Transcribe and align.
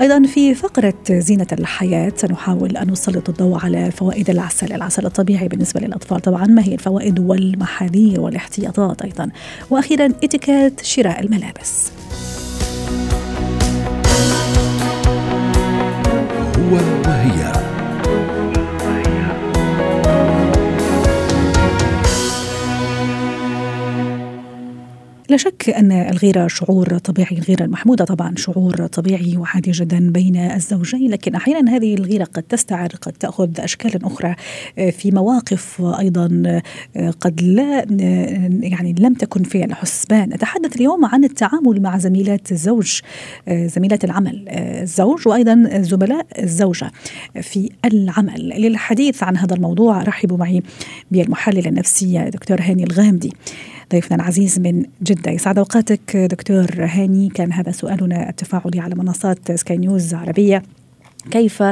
أيضا 0.00 0.22
في 0.22 0.54
فقرة 0.54 0.94
زينة 1.10 1.46
الحياة 1.52 2.12
سنحاول 2.16 2.76
أن 2.76 2.90
نسلط 2.90 3.28
الضوء 3.28 3.58
على 3.64 3.90
فوائد 3.90 4.30
العسل 4.30 4.72
العسل 4.72 5.06
الطبيعي 5.06 5.48
بالنسبة 5.48 5.80
للأطفال 5.80 6.20
طبعا 6.20 6.46
ما 6.46 6.62
هي 6.62 6.74
الفوائد 6.74 7.18
والمحاذير 7.18 8.20
والاحتياطات 8.20 9.02
أيضا. 9.02 9.30
وأخيرا 9.70 10.06
اتكات 10.06 10.84
شراء 10.84 11.20
الملابس. 11.20 11.90
هو 16.58 16.78
لا 25.30 25.36
شك 25.36 25.70
أن 25.70 25.92
الغيرة 25.92 26.46
شعور 26.46 26.98
طبيعي 26.98 27.36
الغيرة 27.38 27.64
المحمودة 27.64 28.04
طبعا 28.04 28.34
شعور 28.36 28.86
طبيعي 28.86 29.36
وعادي 29.36 29.70
جدا 29.70 30.10
بين 30.10 30.36
الزوجين 30.36 31.10
لكن 31.10 31.34
أحيانا 31.34 31.76
هذه 31.76 31.94
الغيرة 31.94 32.24
قد 32.24 32.42
تستعر 32.42 32.88
قد 32.88 33.12
تأخذ 33.12 33.50
أشكالا 33.58 34.06
أخرى 34.06 34.34
في 34.92 35.10
مواقف 35.10 35.82
أيضا 35.98 36.60
قد 37.20 37.42
لا 37.42 37.86
يعني 38.60 38.94
لم 38.98 39.14
تكن 39.14 39.42
في 39.42 39.64
الحسبان. 39.64 40.28
نتحدث 40.28 40.76
اليوم 40.76 41.04
عن 41.04 41.24
التعامل 41.24 41.82
مع 41.82 41.98
زميلات 41.98 42.52
الزوج 42.52 43.00
زميلات 43.50 44.04
العمل 44.04 44.44
الزوج 44.48 45.28
وأيضا 45.28 45.68
زملاء 45.80 46.26
الزوجة 46.38 46.90
في 47.42 47.70
العمل. 47.84 48.48
للحديث 48.48 49.22
عن 49.22 49.36
هذا 49.36 49.54
الموضوع 49.54 50.02
رحبوا 50.02 50.36
معي 50.36 50.62
بالمحلل 51.10 51.66
النفسي 51.66 52.30
دكتور 52.30 52.60
هاني 52.60 52.84
الغامدي. 52.84 53.32
ضيفنا 53.92 54.16
العزيز 54.16 54.58
من 54.58 54.84
جدة. 55.02 55.30
يسعد 55.30 55.58
أوقاتك 55.58 56.16
دكتور 56.16 56.66
هاني. 56.78 57.28
كان 57.28 57.52
هذا 57.52 57.72
سؤالنا 57.72 58.28
التفاعلي 58.28 58.80
على 58.80 58.94
منصات 58.94 59.52
سكاي 59.52 59.76
نيوز 59.76 60.14
عربية. 60.14 60.62
كيف 61.30 61.62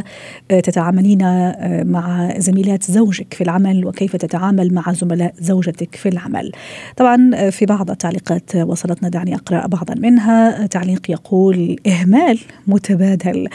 تتعاملين 0.48 1.52
مع 1.86 2.34
زميلات 2.38 2.90
زوجك 2.90 3.34
في 3.34 3.44
العمل 3.44 3.86
وكيف 3.86 4.16
تتعامل 4.16 4.74
مع 4.74 4.92
زملاء 4.92 5.34
زوجتك 5.40 5.94
في 5.94 6.08
العمل. 6.08 6.52
طبعا 6.96 7.50
في 7.50 7.66
بعض 7.66 7.90
التعليقات 7.90 8.56
وصلتنا 8.56 9.08
دعني 9.08 9.34
أقرأ 9.34 9.66
بعضا 9.66 9.94
منها. 9.94 10.66
تعليق 10.66 11.10
يقول 11.10 11.76
إهمال 11.86 12.38
متبادل. 12.66 13.48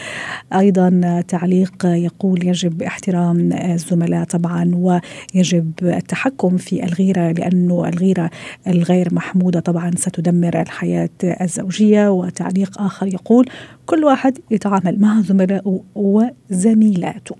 أيضا 0.53 1.23
تعليق 1.27 1.85
يقول 1.85 2.47
يجب 2.47 2.81
احترام 2.81 3.53
الزملاء 3.53 4.23
طبعا 4.23 4.71
ويجب 4.75 5.71
التحكم 5.81 6.57
في 6.57 6.83
الغيرة 6.83 7.31
لأنه 7.31 7.89
الغيرة 7.89 8.29
الغير 8.67 9.13
محمودة 9.13 9.59
طبعا 9.59 9.91
ستدمر 9.97 10.61
الحياة 10.61 11.09
الزوجية. 11.23 12.11
وتعليق 12.11 12.81
آخر 12.81 13.07
يقول 13.07 13.45
كل 13.85 14.03
واحد 14.03 14.37
يتعامل 14.51 14.99
مع 14.99 15.21
زملائه 15.21 15.81
وزميلاته. 15.95 17.35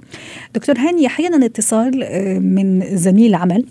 دكتور 0.55 0.77
هاني 0.77 1.07
أحيانا 1.07 1.45
اتصال 1.45 1.91
من 2.41 2.97
زميل 2.97 3.35
عمل 3.35 3.65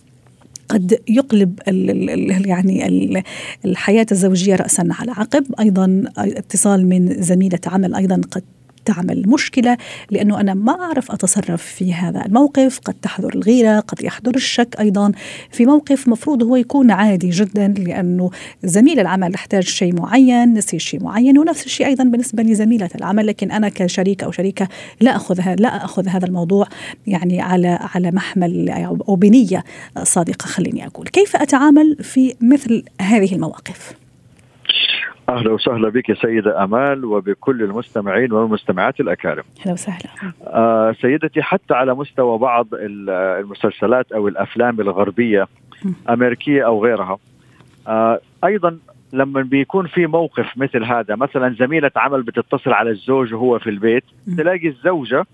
قد 0.68 0.98
يقلب 1.08 1.60
ال 1.68 2.10
ال 2.10 2.46
يعني 2.48 2.86
ال 2.86 3.22
الحياة 3.64 4.06
الزوجية 4.12 4.56
رأسا 4.56 4.88
على 4.90 5.12
عقب. 5.12 5.44
أيضا 5.60 6.04
اتصال 6.18 6.88
من 6.88 7.22
زميلة 7.22 7.60
عمل 7.66 7.94
أيضا 7.94 8.20
قد 8.30 8.42
تعمل 8.84 9.28
مشكلة 9.28 9.76
لأنه 10.10 10.40
أنا 10.40 10.54
ما 10.54 10.80
أعرف 10.80 11.10
أتصرف 11.10 11.62
في 11.62 11.94
هذا 11.94 12.26
الموقف. 12.26 12.80
قد 12.84 12.94
تحضر 12.94 13.34
الغيرة 13.34 13.80
قد 13.80 14.02
يحضر 14.02 14.34
الشك 14.34 14.76
أيضا. 14.80 15.12
في 15.50 15.66
موقف 15.66 16.08
مفروض 16.08 16.42
هو 16.42 16.56
يكون 16.56 16.90
عادي 16.90 17.30
جدا 17.30 17.74
لأنه 17.78 18.30
زميل 18.64 19.00
العمل 19.00 19.34
احتاج 19.34 19.62
شيء 19.62 19.94
معين 19.94 20.54
نسي 20.54 20.78
شيء 20.78 21.02
معين 21.02 21.38
ونفس 21.38 21.66
الشيء 21.66 21.86
أيضا 21.86 22.04
بالنسبة 22.04 22.42
لزميلة 22.42 22.90
العمل. 22.94 23.26
لكن 23.26 23.50
أنا 23.50 23.68
كشريك 23.68 24.22
أو 24.22 24.30
شريكة 24.30 24.68
لا 25.00 25.16
أخذ 25.16 25.54
لا 25.58 25.84
أخذ 25.84 26.08
هذا 26.08 26.26
الموضوع 26.26 26.66
يعني 27.06 27.40
على 27.40 27.78
على 27.94 28.10
محمل 28.10 28.70
أو 29.08 29.16
بنية 29.16 29.64
صادقة 30.02 30.46
خليني 30.46 30.86
أقول. 30.86 31.08
كيف 31.08 31.36
أتعامل 31.36 31.96
في 32.02 32.34
مثل 32.40 32.84
هذه 33.00 33.34
المواقف؟ 33.34 33.94
أهلا 35.32 35.52
وسهلا 35.52 35.88
بك 35.88 36.12
سيدة 36.12 36.64
أمال 36.64 37.04
وبكل 37.04 37.62
المستمعين 37.62 38.32
والمستمعات 38.32 39.00
الأكارم. 39.00 39.42
أهلا 39.60 39.72
وسهلا. 39.72 40.10
آه 40.46 40.92
سيدتي 40.92 41.42
حتى 41.42 41.74
على 41.74 41.94
مستوى 41.94 42.38
بعض 42.38 42.66
المسلسلات 42.72 44.12
أو 44.12 44.28
الأفلام 44.28 44.80
الغربية 44.80 45.48
أمريكية 46.10 46.66
أو 46.66 46.84
غيرها 46.84 47.18
آه 47.88 48.20
أيضا 48.44 48.78
لما 49.12 49.42
بيكون 49.42 49.86
في 49.86 50.06
موقف 50.06 50.46
مثل 50.56 50.84
هذا 50.84 51.16
مثلا 51.16 51.54
زميلة 51.58 51.90
عمل 51.96 52.22
بتتصل 52.22 52.72
على 52.72 52.90
الزوج 52.90 53.34
وهو 53.34 53.58
في 53.58 53.70
البيت 53.70 54.04
م. 54.26 54.36
تلاقي 54.36 54.68
الزوجة 54.68 55.24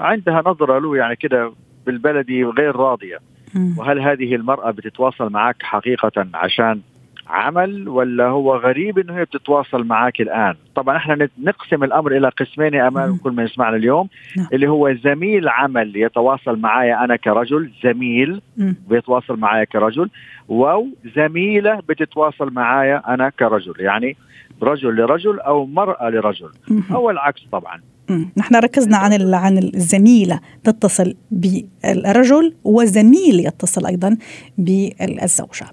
عندها 0.00 0.42
نظرة 0.46 0.78
له 0.78 0.96
يعني 0.96 1.16
كده 1.16 1.52
بالبلدي 1.86 2.44
غير 2.44 2.76
راضية 2.76 3.18
م. 3.54 3.78
وهل 3.78 4.00
هذه 4.00 4.34
المرأة 4.34 4.70
بتتواصل 4.70 5.32
معك 5.32 5.62
حقيقة 5.62 6.26
عشان 6.34 6.80
عمل 7.26 7.88
ولا 7.88 8.26
هو 8.26 8.56
غريب 8.56 8.98
إنه 8.98 9.18
هي 9.18 9.24
بتتواصل 9.24 9.84
معك 9.84 10.20
الآن 10.20 10.54
طبعا 10.74 10.96
إحنا 10.96 11.28
نقسم 11.38 11.84
الأمر 11.84 12.16
إلى 12.16 12.28
قسمين 12.28 12.74
يا 12.74 12.88
أمان 12.88 13.16
كل 13.16 13.32
من 13.32 13.44
يسمعنا 13.44 13.76
اليوم 13.76 14.08
نعم. 14.36 14.46
اللي 14.52 14.68
هو 14.68 14.94
زميل 14.94 15.48
عمل 15.48 15.96
يتواصل 15.96 16.58
معي 16.58 16.94
أنا 16.94 17.16
كرجل 17.16 17.70
زميل 17.84 18.40
مم. 18.56 18.76
بيتواصل 18.88 19.38
معي 19.38 19.66
كرجل 19.66 20.10
أو 20.50 20.86
زميلة 21.16 21.80
بتتواصل 21.88 22.52
معي 22.52 22.96
أنا 22.96 23.28
كرجل 23.28 23.74
يعني 23.78 24.16
رجل 24.62 24.96
لرجل 24.96 25.40
أو 25.40 25.66
مرأة 25.66 26.10
لرجل 26.10 26.50
مم. 26.68 26.82
أو 26.90 27.10
العكس 27.10 27.42
طبعا 27.52 27.80
مم. 28.10 28.28
نحن 28.36 28.56
ركزنا 28.56 28.96
عن 28.96 29.34
عن 29.34 29.58
الزميله 29.58 30.40
تتصل 30.64 31.14
بالرجل 31.30 32.54
وزميل 32.64 33.46
يتصل 33.46 33.86
أيضا 33.86 34.16
بالزوجة. 34.58 35.66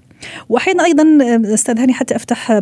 واحيانا 0.48 0.84
أيضا 0.84 1.04
أستاذ 1.54 1.78
هاني 1.78 1.92
حتى 1.92 2.16
أفتح 2.16 2.52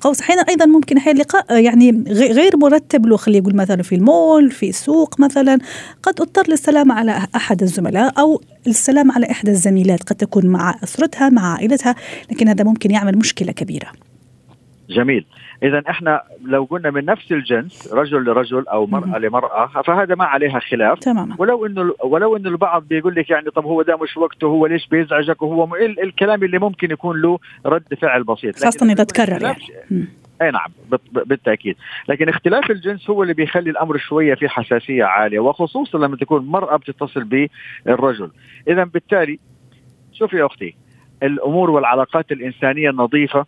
قوس 0.00 0.20
أحيانا 0.20 0.42
أيضا 0.48 0.66
ممكن 0.66 0.96
أحيانا 0.96 1.18
لقاء 1.18 1.60
يعني 1.62 1.90
غ- 2.08 2.32
غير 2.32 2.56
مرتب 2.56 3.06
له 3.06 3.16
خلينا 3.16 3.38
يقول 3.42 3.56
مثلا 3.56 3.82
في 3.82 3.94
المول 3.94 4.50
في 4.50 4.68
السوق 4.68 5.20
مثلا 5.20 5.58
قد 6.02 6.20
أضطر 6.20 6.42
للسلام 6.50 6.92
على 6.92 7.26
أحد 7.36 7.62
الزملاء 7.62 8.20
أو 8.20 8.40
السلام 8.66 9.12
على 9.12 9.30
إحدى 9.30 9.50
الزميلات 9.50 10.02
قد 10.02 10.16
تكون 10.16 10.46
مع 10.46 10.74
أسرتها 10.84 11.28
مع 11.28 11.52
عائلتها 11.54 11.94
لكن 12.30 12.48
هذا 12.48 12.64
ممكن 12.64 12.90
يعمل 12.90 13.18
مشكلة 13.18 13.52
كبيرة. 13.52 13.88
جميل 14.90 15.24
إذا 15.62 15.82
إحنا 15.90 16.22
لو 16.44 16.64
قلنا 16.64 16.90
من 16.90 17.04
نفس 17.04 17.32
الجنس 17.32 17.92
رجل 17.94 18.24
لرجل 18.24 18.68
أو 18.68 18.86
مرأة. 18.86 19.18
لمرأة 19.18 19.66
فهذا 19.66 20.14
ما 20.14 20.24
عليها 20.24 20.58
خلاف 20.58 20.98
تماما. 20.98 21.36
ولو 21.38 21.66
إنه 21.66 21.94
ولو 22.04 22.36
إنه 22.36 22.48
البعض 22.48 22.84
بيقول 22.88 23.14
لك 23.14 23.30
يعني 23.30 23.50
طب 23.50 23.64
هو 23.64 23.82
ده 23.82 23.96
مش 23.96 24.16
وقته 24.16 24.46
هو 24.46 24.66
ليش 24.66 24.88
بيزعجك 24.88 25.42
وهو 25.42 25.76
الكلام 25.76 26.42
اللي 26.42 26.58
ممكن 26.58 26.90
يكون 26.90 27.20
له 27.20 27.38
رد 27.66 27.94
فعل 28.00 28.24
بسيط 28.24 28.58
خاصة 28.64 28.92
إذا 28.92 29.04
تكرر 29.04 29.42
يعني. 29.42 30.08
اي 30.42 30.50
نعم 30.50 30.70
بالتأكيد 31.12 31.76
لكن 32.08 32.28
اختلاف 32.28 32.70
الجنس 32.70 33.10
هو 33.10 33.22
اللي 33.22 33.34
بيخلي 33.34 33.70
الأمر 33.70 33.98
شوية 33.98 34.34
في 34.34 34.48
حساسية 34.48 35.04
عالية 35.04 35.38
وخصوصا 35.38 35.98
لما 35.98 36.16
تكون 36.16 36.46
مرأة 36.46 36.76
بتتصل 36.76 37.48
بالرجل 37.86 38.30
اذا 38.68 38.84
بالتالي 38.84 39.38
شوفي 40.12 40.36
يا 40.36 40.46
أختي 40.46 40.74
الأمور 41.22 41.70
والعلاقات 41.70 42.32
الإنسانية 42.32 42.90
النظيفة 42.90 43.46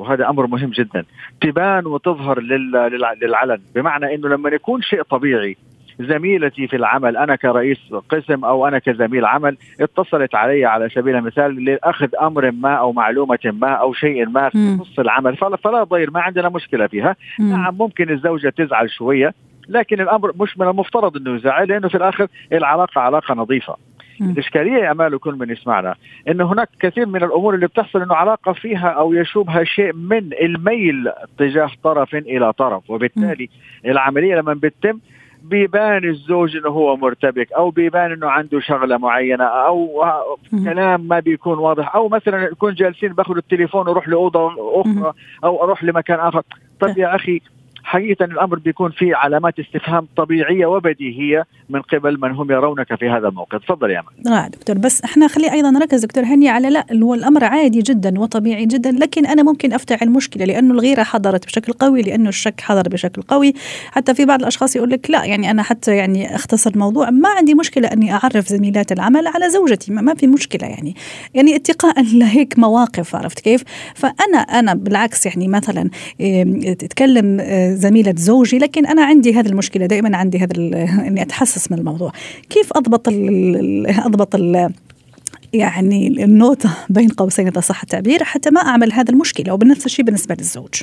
وهذا 0.00 0.28
أمر 0.28 0.46
مهم 0.46 0.70
جدا. 0.70 1.04
تبان 1.40 1.86
وتظهر 1.86 2.40
لل- 2.40 2.90
للع- 2.90 3.22
للعلن. 3.24 3.58
بمعنى 3.74 4.14
إنه 4.14 4.28
لما 4.28 4.50
يكون 4.50 4.82
شيء 4.82 5.02
طبيعي 5.02 5.56
زميلتي 6.00 6.66
في 6.66 6.76
العمل 6.76 7.16
أنا 7.16 7.36
كرئيس 7.36 7.78
قسم 8.08 8.44
أو 8.44 8.66
أنا 8.68 8.78
كزميل 8.78 9.24
عمل 9.24 9.56
اتصلت 9.80 10.34
علي 10.34 10.64
على 10.64 10.88
سبيل 10.88 11.16
المثال 11.16 11.64
لأخذ 11.64 12.08
أمر 12.22 12.50
ما 12.50 12.74
أو 12.74 12.92
معلومة 12.92 13.38
ما 13.44 13.68
أو 13.68 13.92
شيء 13.92 14.28
ما 14.28 14.50
يخص 14.74 14.98
العمل. 14.98 15.36
فلا, 15.36 15.56
فلا 15.56 15.84
ضير 15.84 16.10
ما 16.10 16.20
عندنا 16.20 16.48
مشكلة 16.48 16.86
فيها. 16.86 17.16
مم. 17.38 17.50
نعم 17.50 17.74
ممكن 17.78 18.10
الزوجة 18.10 18.48
تزعل 18.56 18.90
شوية 18.90 19.34
لكن 19.68 20.00
الأمر 20.00 20.32
مش 20.40 20.58
من 20.58 20.68
المفترض 20.68 21.16
إنه 21.16 21.36
يزعل 21.36 21.68
لأنه 21.68 21.88
في 21.88 21.94
الآخر 21.94 22.26
العلاقة 22.52 23.00
علاقة 23.00 23.34
نظيفة. 23.34 23.76
الإشكالية 24.20 24.72
يا 24.72 24.90
أمال 24.90 25.14
وكل 25.14 25.34
من 25.34 25.50
يسمعنا 25.50 25.94
إنه 26.28 26.52
هناك 26.52 26.68
كثير 26.80 27.06
من 27.06 27.24
الأمور 27.24 27.54
اللي 27.54 27.66
بتحصل 27.66 28.02
إنه 28.02 28.14
علاقة 28.14 28.52
فيها 28.52 28.88
أو 28.88 29.12
يشوبها 29.12 29.64
شيء 29.64 29.92
من 29.92 30.30
الميل 30.42 31.10
تجاه 31.38 31.70
طرف 31.84 32.14
إلى 32.14 32.52
طرف 32.52 32.90
وبالتالي 32.90 33.48
العملية 33.84 34.34
لما 34.34 34.54
بتتم 34.54 34.98
بيبان 35.42 36.04
الزوج 36.04 36.56
إنه 36.56 36.68
هو 36.68 36.96
مرتبك 36.96 37.52
أو 37.52 37.70
بيبان 37.70 38.12
إنه 38.12 38.30
عنده 38.30 38.60
شغلة 38.60 38.96
معينة 38.96 39.44
أو 39.44 40.04
كلام 40.64 41.08
ما 41.08 41.20
بيكون 41.20 41.58
واضح 41.58 41.94
أو 41.94 42.08
مثلا 42.08 42.50
نكون 42.50 42.74
جالسين 42.74 43.12
باخذ 43.12 43.36
التليفون 43.36 43.88
وأروح 43.88 44.08
لأوضة 44.08 44.52
أخرى 44.80 45.12
أو 45.44 45.64
أروح 45.64 45.84
لمكان 45.84 46.20
آخر. 46.20 46.42
طيب 46.80 46.98
يا 46.98 47.14
أخي 47.14 47.40
حقيقة 47.82 48.24
الأمر 48.24 48.58
بيكون 48.58 48.90
فيه 48.90 49.16
علامات 49.16 49.58
استفهام 49.58 50.08
طبيعية 50.16 50.66
وبديهية 50.66 51.46
من 51.68 51.82
قبل 51.82 52.20
من 52.20 52.30
هم 52.30 52.50
يرونك 52.50 52.94
في 52.94 53.08
هذا 53.08 53.28
الموقف. 53.28 53.58
تفضل 53.58 53.90
يا 53.90 54.02
من 54.02 54.32
آه 54.32 54.48
دكتور 54.48 54.78
بس 54.78 55.02
إحنا 55.04 55.28
خلي 55.28 55.52
أيضا 55.52 55.70
نركز 55.70 56.04
دكتور 56.04 56.24
هني 56.24 56.48
على 56.48 56.70
لا 56.70 56.86
هو 57.02 57.14
الأمر 57.14 57.44
عادي 57.44 57.78
جدا 57.78 58.20
وطبيعي 58.20 58.66
جدا 58.66 58.90
لكن 58.90 59.26
أنا 59.26 59.42
ممكن 59.42 59.72
أفتعل 59.72 60.10
مشكلة 60.10 60.44
لأنه 60.44 60.74
الغيرة 60.74 61.02
حضرت 61.02 61.46
بشكل 61.46 61.72
قوي 61.72 62.02
لأنه 62.02 62.28
الشك 62.28 62.60
حضر 62.60 62.88
بشكل 62.88 63.22
قوي. 63.22 63.54
حتى 63.92 64.14
في 64.14 64.24
بعض 64.24 64.40
الأشخاص 64.40 64.76
يقول 64.76 64.90
لك 64.90 65.10
لا 65.10 65.24
يعني 65.24 65.50
أنا 65.50 65.62
حتى 65.62 65.96
يعني 65.96 66.34
اختصر 66.34 66.70
الموضوع 66.70 67.10
ما 67.10 67.28
عندي 67.28 67.54
مشكلة 67.54 67.88
أني 67.88 68.12
أعرف 68.12 68.48
زميلات 68.48 68.92
العمل 68.92 69.26
على 69.26 69.50
زوجتي 69.50 69.92
ما, 69.92 70.02
ما 70.02 70.14
في 70.14 70.26
مشكلة 70.26 70.68
يعني. 70.68 70.94
يعني 71.34 71.56
اتقاء 71.56 72.04
لهيك 72.18 72.58
مواقف 72.58 73.16
عرفت 73.16 73.40
كيف؟ 73.40 73.64
فانا 73.94 74.38
أنا 74.38 74.74
بالعكس 74.74 75.26
يعني 75.26 75.48
مثلا 75.48 75.90
تتكلم 76.78 77.40
آه، 77.40 77.69
زميلة 77.74 78.14
زوجي 78.16 78.58
لكن 78.58 78.86
أنا 78.86 79.04
عندي 79.04 79.34
هذه 79.34 79.48
المشكلة 79.48 79.86
دائما 79.86 80.16
عندي 80.16 80.38
هذا 80.38 80.56
إني 81.08 81.22
أتحسس 81.22 81.72
من 81.72 81.78
الموضوع. 81.78 82.12
كيف 82.50 82.72
أضبط 82.72 83.08
ال 83.08 83.86
أضبط 83.86 84.34
ال 84.34 84.72
يعني 85.52 86.24
النوتة 86.24 86.70
بين 86.90 87.08
قوسين 87.08 87.46
إذا 87.46 87.60
صح 87.60 87.82
التعبير 87.82 88.24
حتى 88.24 88.50
ما 88.50 88.60
أعمل 88.60 88.92
هذا 88.92 89.10
المشكلة؟ 89.10 89.52
وبنفس 89.52 89.86
الشيء 89.86 90.04
بالنسبة 90.04 90.34
للزوج. 90.38 90.82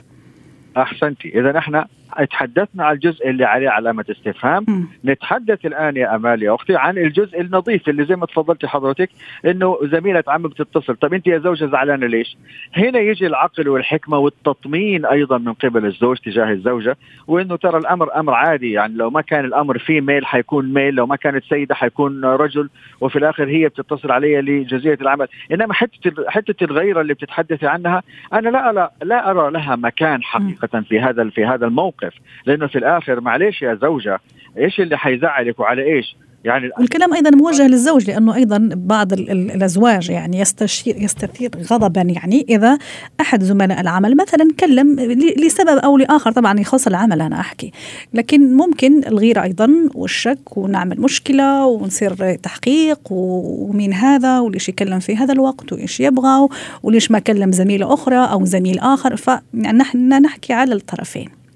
أحسنتي. 0.77 1.39
إذا 1.39 1.57
إحنا 1.57 1.87
تحدثنا 2.25 2.85
عن 2.85 2.95
الجزء 2.95 3.29
اللي 3.29 3.45
عليه 3.45 3.69
علامة 3.69 4.05
استفهام. 4.11 4.65
م. 4.67 4.87
نتحدث 5.05 5.65
الآن 5.65 5.97
يا 5.97 6.15
امال 6.15 6.43
يا 6.43 6.55
أختي 6.55 6.75
عن 6.75 6.97
الجزء 6.97 7.41
النظيف 7.41 7.89
اللي 7.89 8.05
زي 8.05 8.15
ما 8.15 8.25
تفضلتي 8.25 8.67
حضرتك 8.67 9.09
إنه 9.45 9.77
زميلة 9.83 10.23
عم 10.27 10.43
بتتصل. 10.43 10.95
طب 10.95 11.13
أنت 11.13 11.27
يا 11.27 11.37
زوجة 11.39 11.65
زعلانة 11.65 12.07
ليش؟ 12.07 12.37
هنا 12.73 12.99
يجي 12.99 13.27
العقل 13.27 13.69
والحكمة 13.69 14.17
والتطمين 14.17 15.05
أيضا 15.05 15.37
من 15.37 15.53
قبل 15.53 15.85
الزوج 15.85 16.17
تجاه 16.17 16.51
الزوجة 16.51 16.97
وإنه 17.27 17.55
ترى 17.55 17.77
الأمر 17.77 18.15
أمر 18.15 18.33
عادي. 18.33 18.71
يعني 18.71 18.93
لو 18.93 19.09
ما 19.09 19.21
كان 19.21 19.45
الأمر 19.45 19.77
فيه 19.77 20.01
ميل 20.01 20.25
حيكون 20.25 20.73
ميل 20.73 20.95
لو 20.95 21.05
ما 21.05 21.15
كانت 21.15 21.43
سيدة 21.43 21.75
حيكون 21.75 22.25
رجل 22.25 22.69
وفي 23.01 23.19
الآخر 23.19 23.47
هي 23.49 23.67
بتتصل 23.67 24.11
علي 24.11 24.41
لجزئية 24.41 24.97
العمل. 25.01 25.27
إنما 25.51 25.73
حتة 25.73 26.11
حتة 26.27 26.63
الغيرة 26.63 27.01
اللي 27.01 27.13
بتتحدثي 27.13 27.67
عنها 27.67 28.03
أنا 28.33 28.49
لا 28.49 28.71
لا, 28.71 28.91
لا 29.03 29.31
أرى 29.31 29.51
لها 29.51 29.75
مكان 29.75 30.23
حقيقة 30.23 30.81
في 30.81 30.99
هذا 30.99 31.29
في 31.29 31.45
هذا 31.45 31.67
الموقف 32.07 32.13
لأنه 32.45 32.67
في 32.67 32.77
الآخر 32.77 33.21
معلش 33.21 33.61
يا 33.61 33.77
زوجة 33.81 34.19
إيش 34.57 34.79
اللي 34.79 34.97
حيزعلك 34.97 35.59
وعلى 35.59 35.83
إيش؟ 35.83 36.15
يعني 36.43 36.69
الكلام 36.79 37.13
أيضا 37.13 37.29
موجه 37.29 37.67
للزوج 37.67 38.09
لأنه 38.09 38.35
أيضا 38.35 38.69
بعض 38.73 39.13
الأزواج 39.13 40.09
يعني 40.09 40.39
يستشير 40.39 40.95
يستثير 40.97 41.49
غضبا 41.71 42.01
يعني 42.01 42.45
إذا 42.49 42.77
أحد 43.21 43.43
زملاء 43.43 43.81
العمل 43.81 44.17
مثلا 44.17 44.47
كلم 44.59 44.99
لسبب 45.37 45.77
أو 45.77 45.97
لآخر. 45.97 46.31
طبعا 46.31 46.59
يخص 46.59 46.87
العمل 46.87 47.21
أنا 47.21 47.39
أحكي. 47.39 47.71
لكن 48.13 48.53
ممكن 48.53 49.07
الغيره 49.07 49.43
أيضا 49.43 49.89
والشك 49.95 50.57
ونعمل 50.57 51.01
مشكلة 51.01 51.65
ونصير 51.65 52.35
تحقيق 52.35 52.99
ومين 53.11 53.93
هذا 53.93 54.39
وليش 54.39 54.69
يكلم 54.69 54.99
في 54.99 55.15
هذا 55.15 55.33
الوقت 55.33 55.73
وإيش 55.73 55.99
يبغى 55.99 56.47
وليش 56.83 57.11
ما 57.11 57.19
كلم 57.19 57.51
زميله 57.51 57.93
أخرى 57.93 58.31
أو 58.31 58.45
زميل 58.45 58.79
آخر. 58.79 59.15
فنحن 59.15 60.21
نحكي 60.21 60.53
على 60.53 60.73
الطرفين. 60.73 61.46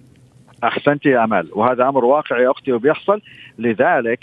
أحسنتي 0.64 1.10
يا 1.10 1.24
امال 1.24 1.50
وهذا 1.52 1.90
أمر 1.90 2.06
واقعي 2.06 2.44
يا 2.44 2.52
أختي 2.52 2.72
وبيحصل. 2.72 3.22
لذلك 3.60 4.20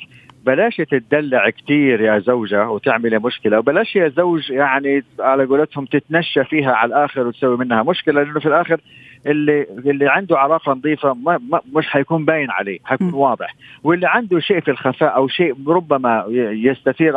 بلاش 0.46 0.76
تدلع 0.76 1.50
كثير 1.50 2.00
يا 2.00 2.18
زوجة 2.18 2.68
وتعملي 2.68 3.18
مشكلة 3.18 3.58
وبلاش 3.58 3.96
يا 3.96 4.08
زوج 4.08 4.50
يعني 4.50 5.04
على 5.20 5.44
قولتهم 5.44 5.84
تتنشى 5.84 6.44
فيها 6.44 6.72
على 6.72 6.88
الآخر 6.88 7.26
وتسوي 7.26 7.56
منها 7.56 7.82
مشكلة 7.82 8.22
لأنه 8.22 8.40
في 8.40 8.46
الآخر 8.48 8.80
اللي 9.26 9.66
اللي 9.86 10.08
عنده 10.08 10.38
علاقة 10.38 10.72
نظيفة 10.72 11.14
ما 11.14 11.38
ما 11.50 11.60
مش 11.74 11.86
حيكون 11.88 12.24
باين 12.24 12.50
عليه 12.50 12.78
حيكون 12.84 13.14
واضح. 13.14 13.54
واللي 13.84 14.06
عنده 14.06 14.40
شيء 14.40 14.60
في 14.60 14.70
الخفاء 14.70 15.16
أو 15.16 15.28
شيء 15.28 15.56
ربما 15.68 16.24
يستثير 16.52 17.16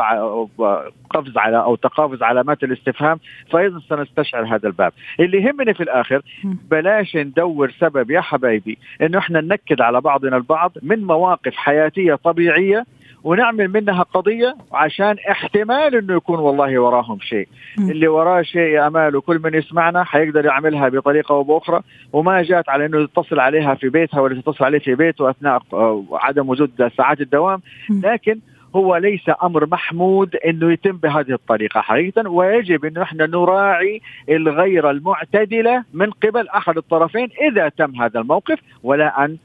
قفز 1.09 1.37
على 1.37 1.57
أو 1.57 1.75
تقافز 1.75 2.23
علامات 2.23 2.63
الاستفهام 2.63 3.19
فايضا 3.51 3.79
سنستشعر 3.89 4.55
هذا 4.55 4.67
الباب. 4.67 4.93
اللي 5.19 5.43
يهمني 5.43 5.73
في 5.73 5.83
الآخر 5.83 6.21
بلاش 6.71 7.15
ندور 7.15 7.71
سبب 7.71 8.11
يا 8.11 8.21
حبايبي 8.21 8.77
إنه 9.01 9.17
إحنا 9.17 9.41
ننكد 9.41 9.81
على 9.81 10.01
بعضنا 10.01 10.37
البعض 10.37 10.71
من 10.81 11.03
مواقف 11.03 11.55
حياتية 11.55 12.15
طبيعية 12.15 12.85
ونعمل 13.23 13.67
منها 13.67 14.03
قضية 14.03 14.55
عشان 14.73 15.15
احتمال 15.31 15.95
إنه 15.95 16.13
يكون 16.15 16.39
والله 16.39 16.79
وراهم 16.79 17.19
شيء. 17.19 17.47
م. 17.77 17.91
اللي 17.91 18.07
وراه 18.07 18.41
شيء 18.41 18.61
يا 18.61 18.87
أمال 18.87 19.15
وكل 19.15 19.39
من 19.43 19.53
يسمعنا 19.53 20.03
حيقدر 20.03 20.45
يعملها 20.45 20.89
بطريقة 20.89 21.35
أو 21.35 21.43
بأخرى. 21.43 21.81
وما 22.13 22.41
جات 22.41 22.69
على 22.69 22.85
إنه 22.85 23.01
يتصل 23.01 23.39
عليها 23.39 23.75
في 23.75 23.89
بيتها 23.89 24.19
ولا 24.19 24.41
تتصل 24.41 24.65
عليه 24.65 24.79
في 24.79 24.95
بيته 24.95 25.29
أثناء 25.29 25.61
عدم 26.11 26.49
وجود 26.49 26.91
ساعات 26.97 27.21
الدوام. 27.21 27.61
لكن 27.89 28.39
هو 28.75 28.97
ليس 28.97 29.31
أمر 29.43 29.65
محمود 29.65 30.35
إنه 30.35 30.71
يتم 30.71 30.91
بهذه 30.91 31.31
الطريقة 31.31 31.81
حقيقة. 31.81 32.29
ويجب 32.29 32.85
إنه 32.85 33.01
إحنا 33.01 33.25
نراعي 33.25 34.01
الغيره 34.29 34.91
المعتدلة 34.91 35.83
من 35.93 36.09
قبل 36.11 36.47
أحد 36.47 36.77
الطرفين 36.77 37.29
إذا 37.51 37.69
تم 37.69 38.01
هذا 38.01 38.19
الموقف 38.19 38.59
ولا 38.83 39.25
أن 39.25 39.37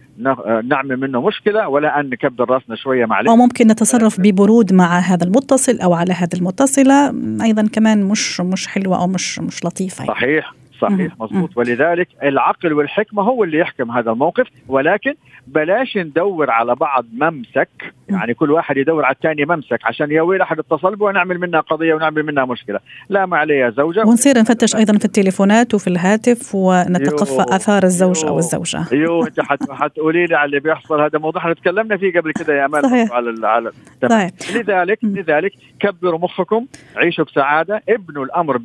نعمل 0.64 0.96
منه 0.96 1.20
مشكلة 1.20 1.68
ولا 1.68 2.00
أن 2.00 2.10
نكبر 2.10 2.50
رأسنا 2.50 2.76
شوية 2.76 3.06
معلش 3.06 3.28
أو 3.28 3.36
ممكن 3.36 3.66
نتصرف 3.66 4.20
ببرود 4.20 4.72
مع 4.72 4.98
هذا 4.98 5.24
المتصل 5.24 5.78
أو 5.80 5.94
على 5.94 6.12
هذه 6.12 6.34
المتصلة 6.34 7.14
أيضا 7.42 7.68
كمان 7.72 8.04
مش 8.04 8.40
مش 8.40 8.66
حلوة 8.66 9.00
أو 9.00 9.06
مش 9.06 9.38
مش 9.38 9.64
لطيفة 9.64 10.04
يعني. 10.04 10.14
صحيح 10.16 10.54
صحيح 10.80 11.12
مضبوط 11.20 11.56
ولذلك 11.56 12.08
العقل 12.22 12.72
والحكمة 12.72 13.22
هو 13.22 13.44
اللي 13.44 13.58
يحكم 13.58 13.90
هذا 13.90 14.10
الموقف. 14.10 14.46
ولكن 14.68 15.14
بلاش 15.46 15.96
ندور 15.96 16.50
على 16.50 16.74
بعض 16.74 17.04
ممسك 17.12 17.68
يعني 18.08 18.34
كل 18.34 18.50
واحد 18.50 18.76
يدور 18.76 19.04
على 19.04 19.14
الثاني 19.14 19.44
ممسك 19.44 19.78
عشان 19.84 20.10
يا 20.10 20.22
ويل 20.22 20.40
أحد 20.40 20.58
اتصل 20.58 20.96
به 20.96 21.04
ونعمل 21.04 21.38
منها 21.38 21.60
قضية 21.60 21.94
ونعمل 21.94 22.22
منها 22.22 22.44
مشكلة. 22.44 22.80
لا 23.08 23.26
ما 23.26 23.36
عليه 23.36 23.54
يا 23.54 23.70
زوجة. 23.70 24.00
ونصير 24.00 24.38
نفتش 24.38 24.76
أيضا 24.76 24.98
في 24.98 25.04
التليفونات 25.04 25.74
وفي 25.74 25.86
الهاتف 25.86 26.54
ونتقفى 26.54 27.44
آثار 27.48 27.82
الزوج 27.82 28.24
أو 28.24 28.38
الزوجة. 28.38 28.84
أيوه 28.92 29.26
أنت 29.26 29.40
حتقولي 29.80 30.26
لي 30.26 30.34
على 30.34 30.46
اللي 30.46 30.60
بيحصل. 30.60 31.00
هذا 31.00 31.18
موضوع 31.18 31.42
إحنا 31.42 31.54
تكلمنا 31.54 31.96
فيه 31.96 32.20
قبل 32.20 32.32
كده 32.32 32.54
يا 32.54 32.66
أمال. 32.66 32.82
صحيح. 32.82 33.12
على 33.12 33.46
على 33.46 33.70
صحيح. 34.10 34.30
لذلك 34.54 34.98
لذلك 35.02 35.52
كبروا 35.80 36.18
مخكم 36.18 36.66
عيشوا 36.96 37.24
بسعادة. 37.24 37.82
ابنوا 37.88 38.24
الأمر 38.24 38.56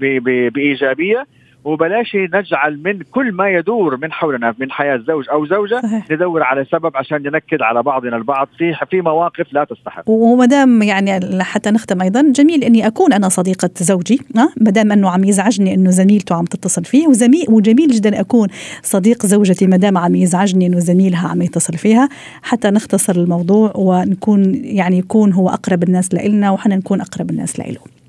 بإيجابية. 0.49 1.25
وبلاش 1.63 2.15
نجعل 2.15 2.79
من 2.83 2.99
كل 3.11 3.31
ما 3.31 3.49
يدور 3.49 3.97
من 3.97 4.11
حولنا 4.11 4.55
من 4.59 4.71
حياة 4.71 4.97
زوج 5.07 5.29
أو 5.29 5.45
زوجة 5.45 5.81
صحيح. 5.83 6.11
ندور 6.11 6.43
على 6.43 6.65
سبب 6.65 6.97
عشان 6.97 7.23
ننكد 7.23 7.61
على 7.61 7.83
بعضنا 7.83 8.17
البعض 8.17 8.47
في 8.57 8.75
في 8.89 9.01
مواقف 9.01 9.53
لا 9.53 9.63
تستحق. 9.63 10.09
وما 10.09 10.45
دام 10.45 10.81
يعني 10.81 11.19
حتى 11.43 11.71
نختم 11.71 12.01
أيضا 12.01 12.21
جميل 12.35 12.63
إني 12.63 12.87
أكون 12.87 13.13
أنا 13.13 13.29
صديقة 13.29 13.69
زوجي 13.77 14.19
ما 14.35 14.71
دام 14.71 14.91
أنه 14.91 15.09
عم 15.09 15.23
يزعجني 15.23 15.73
إنه 15.73 15.89
زميلته 15.89 16.35
عم 16.35 16.45
تتصل 16.45 16.85
فيه 16.85 17.07
وزميل 17.07 17.45
وجميل 17.49 17.87
جدا 17.87 18.19
أكون 18.19 18.47
صديق 18.83 19.25
زوجتي 19.25 19.67
ما 19.67 19.77
دام 19.77 19.97
عم 19.97 20.15
يزعجني 20.15 20.65
إنه 20.65 20.79
زميلها 20.79 21.27
عم 21.27 21.41
يتصل 21.41 21.73
فيها 21.73 22.09
حتى 22.43 22.69
نختصر 22.69 23.15
الموضوع 23.15 23.71
ونكون 23.75 24.55
يعني 24.55 24.97
يكون 24.97 25.33
هو 25.33 25.49
أقرب 25.49 25.83
الناس 25.83 26.13
لنا 26.13 26.51
وحنا 26.51 26.75
نكون 26.75 27.01
أقرب 27.01 27.29
الناس 27.29 27.59
له 27.59 28.00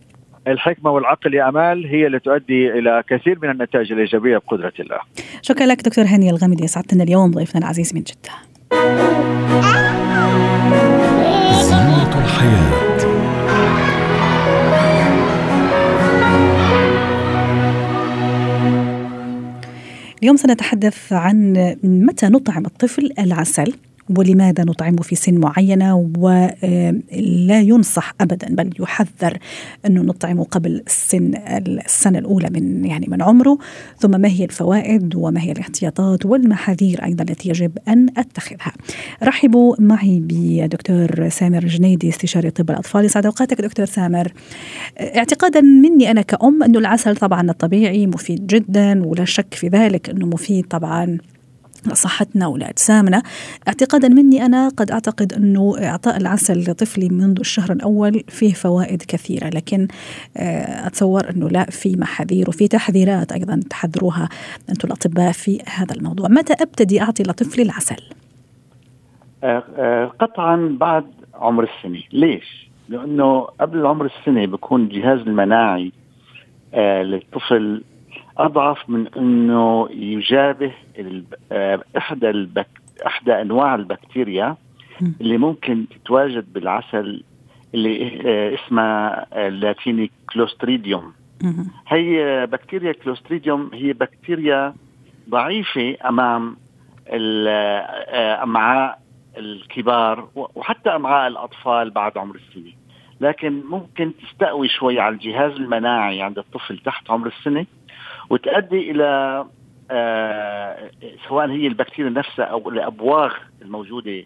الحكمة 0.46 0.90
والعقل 0.90 1.34
يا 1.34 1.48
أمال 1.48 1.86
هي 1.86 2.06
اللي 2.06 2.18
تؤدي 2.18 2.72
إلى 2.72 3.02
كثير 3.08 3.38
من 3.42 3.50
النتائج 3.50 3.92
الإيجابية 3.92 4.36
بقدرة 4.36 4.72
الله. 4.80 4.98
شكرا 5.42 5.66
لك 5.66 5.82
دكتور 5.82 6.04
هاني 6.04 6.30
الغامدي 6.30 6.66
سعدتنا 6.66 7.02
اليوم 7.04 7.30
ضيفنا 7.30 7.60
العزيز 7.60 7.94
من 7.94 8.02
جدة. 8.02 8.32
زينة 11.62 12.24
الحياة 12.24 12.82
اليوم 20.22 20.36
سنتحدث 20.36 21.12
عن 21.12 21.52
متى 21.82 22.26
نطعم 22.26 22.66
الطفل 22.66 23.12
العسل 23.18 23.74
ولماذا 24.16 24.64
نطعمه 24.64 25.02
في 25.02 25.14
سن 25.14 25.38
معينة 25.38 26.10
ولا 26.18 27.60
ينصح 27.60 28.14
أبدا 28.20 28.54
بل 28.54 28.70
يحذر 28.80 29.38
أنه 29.86 30.02
نطعمه 30.02 30.44
قبل 30.44 30.82
السن 30.86 31.34
السنة 31.84 32.18
الأولى 32.18 32.48
من 32.50 32.84
يعني 32.84 33.06
من 33.08 33.22
عمره. 33.22 33.58
ثم 33.98 34.20
ما 34.20 34.28
هي 34.28 34.44
الفوائد 34.44 35.14
وما 35.16 35.40
هي 35.40 35.52
الاحتياطات 35.52 36.26
والمحاذير 36.26 37.04
أيضا 37.04 37.24
التي 37.24 37.48
يجب 37.48 37.78
أن 37.88 38.06
أتخذها. 38.16 38.72
رحبوا 39.22 39.76
معي 39.78 40.20
بدكتور 40.24 41.28
سامر 41.28 41.66
جنيدي 41.66 42.08
استشاري 42.08 42.50
طب 42.50 42.70
الأطفال. 42.70 43.04
يسعد 43.04 43.26
أوقاتك 43.26 43.60
دكتور 43.60 43.86
سامر. 43.86 44.32
اعتقادا 45.00 45.60
مني 45.60 46.10
أنا 46.10 46.22
كأم 46.22 46.62
أنه 46.62 46.78
العسل 46.78 47.16
طبعا 47.16 47.50
الطبيعي 47.50 48.06
مفيد 48.06 48.46
جدا 48.46 49.06
ولا 49.06 49.24
شك 49.24 49.54
في 49.54 49.68
ذلك 49.68 50.10
أنه 50.10 50.26
مفيد 50.26 50.64
طبعا. 50.64 51.18
لصحتنا 51.86 52.46
ولأجسامنا 52.46 53.22
اعتقادا 53.68 54.08
مني 54.08 54.46
أنا 54.46 54.68
قد 54.68 54.90
أعتقد 54.90 55.32
أنه 55.32 55.74
إعطاء 55.78 56.16
العسل 56.16 56.70
لطفلي 56.70 57.08
منذ 57.08 57.38
الشهر 57.40 57.72
الأول 57.72 58.24
فيه 58.28 58.52
فوائد 58.52 59.02
كثيرة 59.02 59.48
لكن 59.48 59.88
آه، 60.36 60.86
أتصور 60.86 61.30
أنه 61.30 61.48
لا 61.48 61.64
في 61.64 61.96
محاذير 61.96 62.48
وفي 62.48 62.68
تحذيرات 62.68 63.32
أيضا 63.32 63.60
تحذروها 63.70 64.28
أنتم 64.70 64.88
الأطباء 64.88 65.32
في 65.32 65.62
هذا 65.66 65.94
الموضوع 65.94 66.28
متى 66.28 66.52
أبتدي 66.52 67.02
أعطي 67.02 67.22
لطفلي 67.22 67.62
العسل؟ 67.62 68.02
آه، 69.44 69.62
آه، 69.76 70.06
قطعا 70.06 70.76
بعد 70.80 71.04
عمر 71.34 71.64
السنة 71.64 72.02
ليش؟ 72.12 72.68
لأنه 72.88 73.40
قبل 73.40 73.86
عمر 73.86 74.06
السنة 74.06 74.46
بيكون 74.46 74.82
الجهاز 74.82 75.18
المناعي 75.18 75.92
للطفل 76.74 77.82
أضعف 78.38 78.90
من 78.90 79.08
أنه 79.16 79.88
يجابه 79.90 80.72
آه، 81.52 81.82
إحدى 81.96 82.30
البك... 82.30 82.68
إحدى 83.06 83.32
أنواع 83.32 83.74
البكتيريا 83.74 84.56
اللي 85.20 85.38
ممكن 85.38 85.86
تتواجد 85.88 86.52
بالعسل 86.52 87.22
اللي 87.74 88.20
آه، 88.26 88.54
اسمها 88.54 89.26
اللاتيني 89.48 90.10
كلوستريديوم. 90.32 91.12
هي 91.88 92.46
بكتيريا 92.46 92.92
كلوستريديوم 92.92 93.70
هي 93.74 93.92
بكتيريا 93.92 94.74
ضعيفة 95.30 95.96
أمام 96.08 96.56
الامعاء 97.08 98.90
آه، 98.90 99.38
الكبار 99.38 100.28
وحتى 100.34 100.90
امعاء 100.90 101.28
الأطفال 101.28 101.90
بعد 101.90 102.18
عمر 102.18 102.34
السنة. 102.36 102.72
لكن 103.20 103.62
ممكن 103.70 104.12
تستقوي 104.16 104.68
شوي 104.68 105.00
على 105.00 105.14
الجهاز 105.14 105.52
المناعي 105.52 106.22
عند 106.22 106.38
الطفل 106.38 106.78
تحت 106.78 107.10
عمر 107.10 107.26
السنة. 107.26 107.66
وتؤدي 108.32 108.90
إلى 108.90 109.44
آه 109.90 110.90
سواء 111.28 111.50
هي 111.50 111.66
البكتيريا 111.66 112.10
نفسها 112.10 112.44
أو 112.44 112.68
الأبواغ 112.70 113.32
الموجودة 113.62 114.24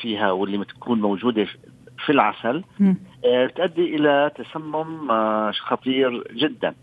فيها 0.00 0.30
واللي 0.32 0.58
بتكون 0.58 1.00
موجودة 1.00 1.46
في 2.04 2.12
العسل 2.12 2.64
آه 3.24 3.46
تؤدي 3.46 3.96
إلى 3.96 4.30
تسمم 4.34 5.10
آه 5.10 5.50
خطير 5.50 6.32
جدا. 6.32 6.74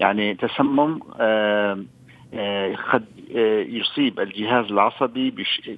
يعني 0.00 0.34
تسمم 0.34 1.00
آه 1.20 1.78
آه 2.34 2.74
قد 2.74 3.04
آه 3.36 3.60
يصيب 3.62 4.20
الجهاز 4.20 4.64
العصبي 4.64 5.30
بش 5.30 5.70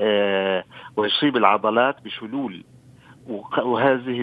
آه 0.00 0.64
ويصيب 0.96 1.36
العضلات 1.36 1.96
بشلول 2.04 2.64
وهذه 3.64 4.20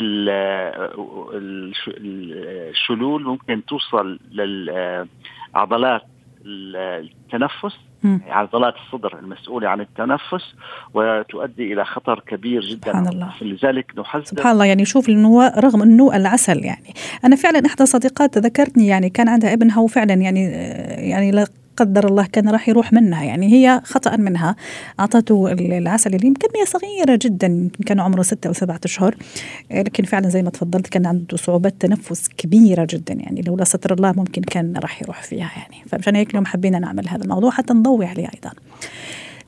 الشلول 2.69 3.23
ممكن 3.23 3.65
توصل 3.65 4.19
للعضلات 4.31 6.01
التنفس 6.45 7.73
يعني 8.03 8.31
عضلات 8.31 8.73
الصدر 8.75 9.19
المسؤولة 9.19 9.69
عن 9.69 9.81
التنفس 9.81 10.55
وتؤدي 10.93 11.73
إلى 11.73 11.85
خطر 11.85 12.19
كبير 12.19 12.61
جدا. 12.61 12.91
سبحان 12.91 13.07
الله. 13.07 13.33
لذلك 13.41 13.91
نحذر. 13.97 14.23
سبحان 14.23 14.53
الله 14.53 14.65
يعني 14.65 14.85
شوف 14.85 15.09
انه 15.09 15.47
رغم 15.47 15.81
انه 15.81 16.15
العسل 16.15 16.65
يعني. 16.65 16.93
أنا 17.25 17.35
فعلا 17.35 17.65
إحدى 17.65 17.85
صديقات 17.85 18.37
ذكرتني 18.37 18.87
يعني 18.87 19.09
كان 19.09 19.29
عندها 19.29 19.53
ابنها 19.53 19.79
وفعلا 19.79 20.13
يعني 20.13 20.43
يعني 21.09 21.45
قدر 21.81 22.07
الله 22.07 22.25
كان 22.25 22.49
راح 22.49 22.69
يروح 22.69 22.93
منها. 22.93 23.23
يعني 23.23 23.53
هي 23.53 23.81
خطأ 23.83 24.17
منها. 24.17 24.55
أعطته 24.99 25.51
العسل 25.51 26.15
اللي 26.15 26.33
كمية 26.33 26.65
صغيرة 26.65 27.19
جدا 27.21 27.47
يمكن 27.47 27.83
كان 27.83 27.99
عمره 27.99 28.21
ستة 28.21 28.47
أو 28.47 28.53
سبعة 28.53 28.79
أشهر. 28.85 29.15
لكن 29.71 30.03
فعلا 30.03 30.29
زي 30.29 30.43
ما 30.43 30.49
تفضلت 30.49 30.87
كان 30.87 31.05
عنده 31.05 31.37
صعوبات 31.37 31.75
تنفس 31.79 32.27
كبيرة 32.37 32.87
جدا. 32.89 33.13
يعني 33.13 33.41
لولا 33.41 33.63
ستر 33.63 33.93
الله 33.93 34.11
ممكن 34.11 34.41
كان 34.41 34.77
راح 34.77 35.01
يروح 35.01 35.23
فيها 35.23 35.51
يعني. 35.57 35.83
فمشان 35.87 36.15
هيك 36.15 36.29
اليوم 36.29 36.45
حبينا 36.45 36.79
نعمل 36.79 37.09
هذا 37.09 37.23
الموضوع 37.23 37.51
حتى 37.51 37.73
نضوي 37.73 38.05
عليه 38.05 38.29
أيضا. 38.35 38.51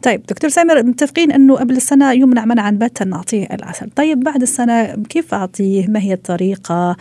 طيب 0.04 0.22
دكتور 0.22 0.50
سامر 0.50 0.84
متفقين 0.84 1.32
إنه 1.32 1.56
قبل 1.56 1.76
السنة 1.76 2.14
يمنع 2.14 2.46
منعا 2.46 2.72
باتا 2.72 3.06
نعطيه 3.06 3.48
العسل، 3.54 3.90
طيب 3.90 4.20
بعد 4.20 4.42
السنة 4.42 5.04
كيف 5.10 5.34
أعطيه؟ 5.34 5.88
ما 5.88 6.00
هي 6.00 6.14
الطريقة؟ 6.14 6.96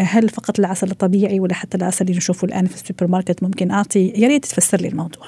هل 0.00 0.28
فقط 0.28 0.58
العسل 0.58 0.90
الطبيعي 0.90 1.40
ولا 1.40 1.54
حتى 1.54 1.76
العسل 1.76 2.04
اللي 2.04 2.16
نشوفه 2.16 2.44
الآن 2.44 2.66
في 2.66 2.74
السوبر 2.74 3.06
ماركت 3.06 3.42
ممكن 3.42 3.70
أعطي؟ 3.70 4.12
يا 4.16 4.28
ريت 4.28 4.44
تفسر 4.44 4.78
لي 4.80 4.88
الموضوع. 4.88 5.26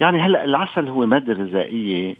يعني 0.00 0.20
هلأ 0.20 0.44
العسل 0.44 0.88
هو 0.88 1.06
مادة 1.06 1.32
غذائية 1.32 2.14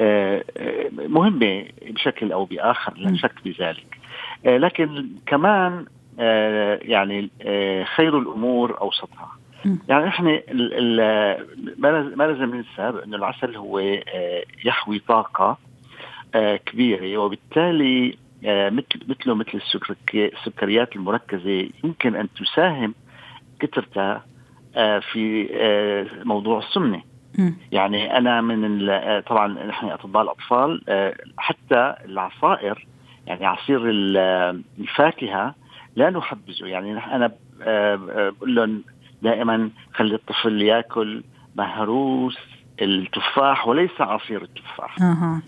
آه، 0.00 0.44
آه، 0.56 0.90
مهمة 1.08 1.64
بشكل 1.82 2.32
أو 2.32 2.44
بآخر 2.44 2.94
لا 2.96 3.16
شك 3.16 3.34
بذلك. 3.44 3.98
آه، 4.46 4.56
لكن 4.56 5.06
كمان 5.26 5.84
يعني 6.82 7.30
خير 7.96 8.18
الأمور 8.18 8.80
أوسطها. 8.80 9.43
يعني 9.88 10.08
إحنا 10.08 10.40
ما 12.16 12.24
لازم 12.24 12.54
ننسى 12.54 13.02
إنه 13.04 13.16
العسل 13.16 13.56
هو 13.56 13.78
آه، 13.78 14.44
يحوي 14.64 14.98
طاقة 14.98 15.58
آه، 16.34 16.56
كبيرة 16.56 17.18
وبالتالي 17.18 18.16
آه، 18.44 18.70
مثل 18.70 18.86
مثله 19.08 19.34
مثل 19.34 19.60
السكريات 20.14 20.96
المركزة 20.96 21.68
يمكن 21.84 22.16
أن 22.16 22.28
تساهم 22.32 22.94
كثرتها 23.60 24.24
في 25.12 25.48
موضوع 26.24 26.58
السمنة. 26.58 27.02
يعني 27.72 28.18
أنا 28.18 28.40
من 28.40 28.86
طبعا 29.20 29.66
نحن 29.66 29.86
أطباء 29.86 30.22
الأطفال 30.22 30.80
حتى 31.38 31.94
العصائر 32.04 32.86
يعني 33.26 33.46
عصير 33.46 33.80
الفاكهة 34.78 35.54
لا 35.96 36.10
نحبذه 36.10 36.66
يعني 36.66 36.98
أنا 36.98 37.32
بقول 37.96 38.54
لهم 38.54 38.82
دائما 39.24 39.70
خلي 39.94 40.14
الطفل 40.14 40.62
ياكل 40.62 41.22
مهروس 41.56 42.38
التفاح 42.82 43.68
وليس 43.68 44.00
عصير 44.00 44.42
التفاح. 44.42 45.02
أه. 45.02 45.40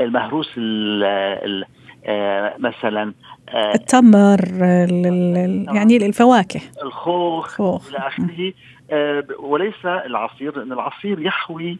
المهروس 0.00 0.50
ال 0.58 1.04
ال 1.44 1.64
آه، 2.08 2.54
مثلا 2.58 3.14
آه، 3.48 3.74
التمر 3.74 4.40
يعني 5.74 5.96
الفواكه. 5.96 6.60
الخوخ 6.82 7.48
خوخ. 7.48 7.88
إلى 7.88 7.98
آخره. 7.98 8.52
وليس 9.38 9.84
العصير 9.84 10.58
لأن 10.58 10.72
العصير 10.72 11.20
يحوي 11.20 11.78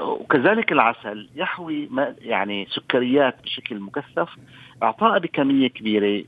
وكذلك 0.00 0.72
العسل 0.72 1.28
يحوي 1.34 1.88
يعني 2.20 2.66
سكريات 2.70 3.36
بشكل 3.44 3.80
مكثف. 3.80 4.28
أعطاء 4.82 5.18
بكمية 5.18 5.68
كبيرة 5.68 6.18
آه، 6.18 6.24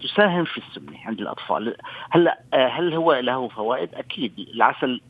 تساهم 0.00 0.44
في 0.44 0.58
السمنة 0.58 0.98
عند 1.04 1.20
الأطفال. 1.20 1.76
هلا 2.10 2.40
آه، 2.54 2.68
هل 2.68 2.94
هو 2.94 3.12
له 3.12 3.48
فوائد؟ 3.48 3.94
أكيد. 3.94 4.32
العسل 4.54 5.00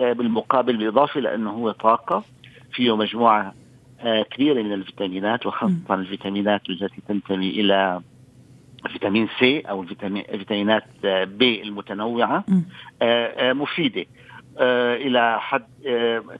آه، 0.00 0.12
بالمقابل 0.12 0.76
بالإضافة 0.76 1.20
لأنه 1.20 1.50
هو 1.50 1.70
طاقة 1.70 2.24
فيه 2.72 2.96
مجموعة 2.96 3.54
كبيرة 4.30 4.62
من 4.62 4.72
الفيتامينات 4.72 5.46
وخاصة 5.46 5.94
الفيتامينات 5.94 6.70
التي 6.70 7.02
تنتمي 7.08 7.50
إلى 7.50 8.00
فيتامين 8.88 9.28
C 9.38 9.60
أو 9.60 9.82
الفيتامينات 9.82 10.84
B 11.24 11.62
المتنوعة. 11.62 12.44
مفيدة 13.40 14.06
إلى 14.94 15.40
حد 15.40 15.66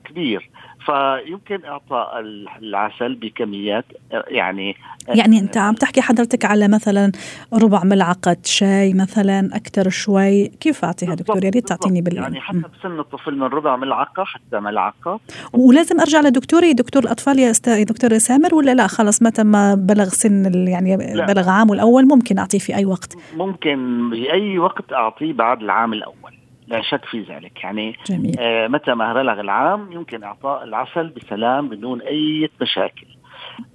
كبير. 0.05 0.51
فيمكن 0.87 1.65
إعطاء 1.65 2.21
العسل 2.63 3.15
بكميات 3.15 3.85
يعني 4.29 4.77
يعني 5.09 5.39
أنت 5.39 5.57
عم 5.57 5.75
تحكي 5.75 6.01
حضرتك 6.01 6.45
على 6.45 6.69
مثلا 6.69 7.13
ربع 7.53 7.85
ملعقة 7.85 8.37
شاي 8.45 8.95
مثلا 8.95 9.51
أكثر 9.53 9.89
شوي 9.89 10.49
كيف 10.49 10.85
أعطيها 10.85 11.15
دكتور؟ 11.15 11.45
يا 11.45 11.51
ريت 11.51 11.69
تعطيني 11.69 12.01
بال 12.01 12.17
يعني 12.17 12.41
حسب 12.41 12.71
سن 12.83 13.01
الطفل 13.01 13.37
من 13.37 13.43
ربع 13.43 13.77
ملعقة 13.77 14.25
حتى 14.25 14.61
ملعقة. 14.61 15.21
ولازم 15.53 16.01
أرجع 16.01 16.21
لدكتوري 16.21 16.73
دكتور 16.73 17.03
الأطفال 17.03 17.39
يا 17.39 17.51
أستاذ 17.51 17.85
دكتور 17.85 18.19
سامر 18.19 18.55
ولا 18.55 18.75
لا؟ 18.75 18.87
خلص 18.87 19.23
متى 19.23 19.43
ما 19.43 19.75
بلغ 19.75 20.09
سن 20.09 20.69
يعني 20.69 20.97
لا. 20.97 21.27
بلغ 21.27 21.49
عامه 21.49 21.73
الأول 21.75 22.07
ممكن 22.07 22.39
أعطيه 22.39 22.59
في 22.59 22.77
أي 22.77 22.85
وقت. 22.85 23.17
ممكن 23.37 24.11
باي 24.11 24.59
وقت 24.59 24.93
أعطيه 24.93 25.33
بعد 25.33 25.63
العام 25.63 25.93
الأول. 25.93 26.42
لا 26.67 26.83
شك 26.83 27.05
في 27.05 27.21
ذلك. 27.21 27.65
يعني 27.65 27.97
جميل. 28.07 28.37
آه 28.39 28.69
متى 28.69 28.95
ما 28.95 29.13
بلغ 29.13 29.41
العام 29.41 29.93
يمكن 29.93 30.25
إعطاء 30.25 30.65
العسل 30.65 31.09
بسلام 31.09 31.69
بدون 31.69 32.01
أي 32.03 32.51
مشاكل. 32.61 33.07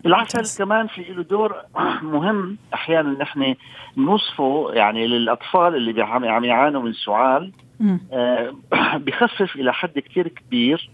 العسل 0.05 0.41
جس. 0.41 0.57
كمان 0.57 0.87
في 0.87 1.01
له 1.03 1.23
دور 1.23 1.55
مهم. 2.01 2.57
أحيانا 2.73 3.09
نحن 3.23 3.55
نوصفه 3.97 4.71
يعني 4.73 5.07
للأطفال 5.07 5.75
اللي 5.75 6.03
عم 6.03 6.43
يعانوا 6.43 6.81
من 6.81 6.93
سعال 6.93 7.51
آه 8.13 8.53
بخفف 9.05 9.55
إلى 9.55 9.73
حد 9.73 9.99
كثير 9.99 10.27
كبير 10.27 10.89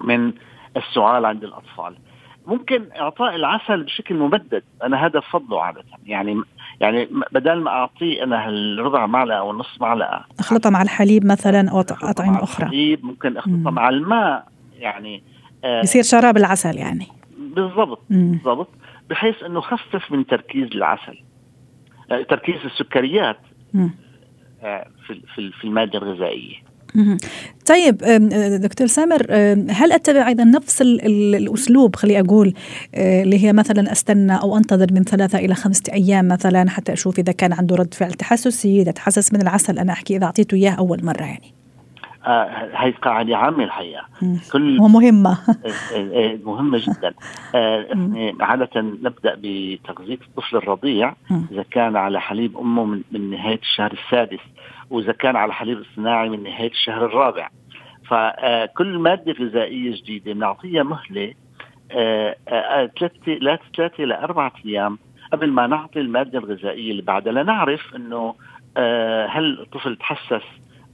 من 0.00 0.32
السعال 0.76 1.24
عند 1.24 1.44
الأطفال. 1.44 1.96
ممكن 2.46 2.88
إعطاء 3.00 3.34
العسل 3.34 3.82
بشكل 3.82 4.14
ممدد. 4.14 4.62
أنا 4.82 5.06
هذا 5.06 5.18
بفضله 5.18 5.62
عادة. 5.62 5.84
يعني 6.06 6.42
يعني 6.80 7.08
بدل 7.32 7.54
ما 7.60 7.70
أعطيه 7.70 8.24
أنا 8.24 8.48
الربع 8.48 9.06
معلقة 9.06 9.38
أو 9.38 9.52
نص 9.52 9.80
معلقة 9.80 10.24
اخلطها 10.38 10.70
مع 10.70 10.82
الحليب 10.82 11.26
مثلا 11.26 11.70
أو 11.70 11.80
أطعمة 11.80 12.42
أخرى. 12.42 12.66
الحليب 12.66 13.04
ممكن 13.04 13.36
اخلطها 13.36 13.70
مع 13.70 13.88
الماء 13.88 14.48
يعني 14.78 15.22
آه 15.64 15.80
يصير 15.80 16.02
شراب 16.02 16.36
العسل 16.36 16.78
يعني. 16.78 17.06
بالضبط 17.38 18.02
بالضبط 18.10 18.68
بحيث 19.10 19.42
إنه 19.42 19.60
خفف 19.60 20.12
من 20.12 20.26
تركيز 20.26 20.68
العسل 20.74 21.18
آه 22.10 22.22
تركيز 22.22 22.56
السكريات 22.64 23.38
آه 24.62 24.88
في 25.06 25.50
في 25.60 25.64
المادة 25.64 25.98
الغذائية. 25.98 26.65
طيب 27.66 27.96
دكتور 28.62 28.86
سامر 28.86 29.26
هل 29.70 29.92
أتبع 29.92 30.28
أيضا 30.28 30.44
نفس 30.44 30.82
الأسلوب 30.82 31.96
خلي 31.96 32.20
أقول 32.20 32.54
آه، 32.94 33.22
اللي 33.22 33.44
هي 33.44 33.52
مثلا 33.52 33.92
أستنى 33.92 34.40
أو 34.42 34.56
أنتظر 34.56 34.86
من 34.92 35.02
ثلاثة 35.02 35.38
إلى 35.38 35.54
خمسة 35.54 35.92
أيام 35.92 36.28
مثلا 36.28 36.70
حتى 36.70 36.92
أشوف 36.92 37.18
إذا 37.18 37.32
كان 37.32 37.52
عنده 37.52 37.76
رد 37.76 37.94
فعل 37.94 38.12
تحسسي 38.12 38.82
إذا 38.82 38.90
تحسس 38.90 39.32
من 39.34 39.42
العسل 39.42 39.78
أنا 39.78 39.92
أحكي 39.92 40.16
إذا 40.16 40.24
أعطيته 40.24 40.54
إياه 40.54 40.72
أول 40.72 41.04
مرة 41.04 41.22
يعني؟ 41.22 41.56
هي 42.74 42.90
قاعدة 42.90 43.36
عامة 43.36 43.64
الحقيقة. 43.64 44.02
كل 44.52 44.80
ومهمة 44.80 45.30
آه، 45.30 45.96
آه، 45.96 46.38
مهمة 46.44 46.78
جدا. 46.78 47.14
عادة 48.40 48.80
نبدأ 48.80 49.36
بتغذية 49.42 50.18
الطفل 50.28 50.56
الرضيع. 50.56 51.14
إذا 51.52 51.64
كان 51.70 51.96
على 51.96 52.20
حليب 52.20 52.58
أمه 52.58 52.84
من 52.84 53.30
نهاية 53.30 53.60
الشهر 53.62 53.92
السادس 53.92 54.40
وإذا 54.90 55.12
كان 55.12 55.36
على 55.36 55.52
حليب 55.52 55.82
صناعي 55.96 56.28
من 56.28 56.42
نهاية 56.42 56.70
الشهر 56.70 57.04
الرابع. 57.06 57.48
فكل 58.08 58.98
مادة 58.98 59.32
غذائية 59.32 59.96
جديدة 59.96 60.32
بنعطيها 60.32 60.82
مهلة 60.82 61.34
ثلاثة 62.98 63.38
ثلاثة 63.38 64.04
لأربعة 64.04 64.52
أيام 64.66 64.98
قبل 65.32 65.50
ما 65.50 65.66
نعطي 65.66 66.00
المادة 66.00 66.38
الغذائية 66.38 66.90
اللي 66.90 67.02
بعدها. 67.02 67.32
لنعرف 67.32 67.94
إنه 67.96 68.34
هل 69.28 69.60
الطفل 69.60 69.96
تحسس 69.96 70.44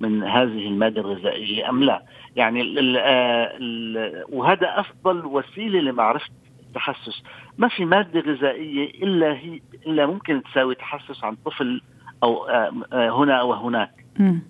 من 0.00 0.22
هذه 0.22 0.68
المادة 0.68 1.00
الغذائية 1.00 1.70
أم 1.70 1.84
لا. 1.84 2.02
يعني 2.36 2.60
ال 2.60 2.96
ال 2.98 4.24
وهذا 4.28 4.80
أفضل 4.80 5.26
وسيلة 5.26 5.80
لمعرفة 5.80 6.28
التحسس. 6.66 7.22
ما 7.58 7.68
في 7.68 7.84
مادة 7.84 8.20
غذائية 8.20 8.90
إلا 9.04 9.32
هي 9.32 9.60
إلا 9.86 10.06
ممكن 10.06 10.42
تساوي 10.42 10.74
تحسس 10.74 11.24
عند 11.24 11.36
طفل 11.44 11.82
أو 12.22 12.48
آه، 12.48 12.72
آه، 12.92 13.10
هنا 13.10 13.40
أو 13.40 13.52
هناك 13.52 13.90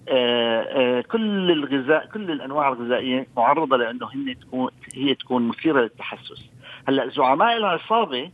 آه، 0.08 1.00
كل 1.00 1.50
الغذاء 1.50 2.06
كل 2.06 2.30
الأنواع 2.30 2.68
الغذائية 2.68 3.26
معرضة 3.36 3.76
لأنه 3.76 4.06
هن 4.14 4.34
تكون 4.40 4.70
هي 4.94 5.14
تكون 5.14 5.48
مثيرة 5.48 5.80
للتحسس. 5.80 6.50
هلأ 6.88 7.08
زعماء 7.08 7.56
العصابة 7.56 8.30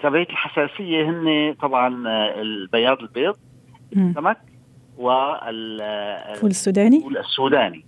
تبعيه 0.00 0.26
الحساسية 0.30 1.10
هن 1.10 1.54
طبعا 1.60 2.02
البياض 2.40 3.00
البيض. 3.00 3.36
السمك. 3.96 4.38
والفول 4.98 6.50
السوداني؟ 6.50 6.96
الفول 6.96 7.16
السوداني. 7.18 7.84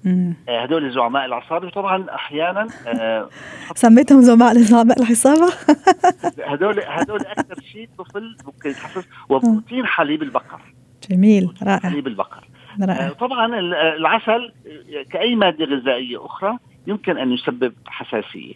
آه، 0.49 0.63
هدول 0.63 0.93
زعماء 0.95 1.25
العصابة. 1.25 1.71
طبعا 1.71 2.07
أحيانا 2.15 2.69
آه، 2.87 3.29
سميتهم 3.75 4.21
زعماء 4.23 4.59
زعماء 4.59 5.03
العصابة؟ 5.03 5.53
هدول 6.53 6.81
هدول 6.87 7.21
أكثر 7.21 7.61
شيء 7.73 7.89
طفل 7.99 8.37
ممكن 8.47 8.71
يتحسس 8.71 9.05
وبروتين 9.29 9.87
حليب 9.87 10.23
البقر. 10.23 10.61
جميل 11.11 11.55
رائع. 11.63 11.79
حليب 11.79 12.07
البقر. 12.07 12.49
رائع. 12.83 13.07
آه، 13.07 13.13
طبعا 13.13 13.59
العسل 13.97 14.53
كأي 15.11 15.35
مادة 15.35 15.65
غذائية 15.65 16.27
أخرى 16.27 16.59
يمكن 16.87 17.19
أن 17.19 17.33
يسبب 17.33 17.73
حساسية. 17.87 18.55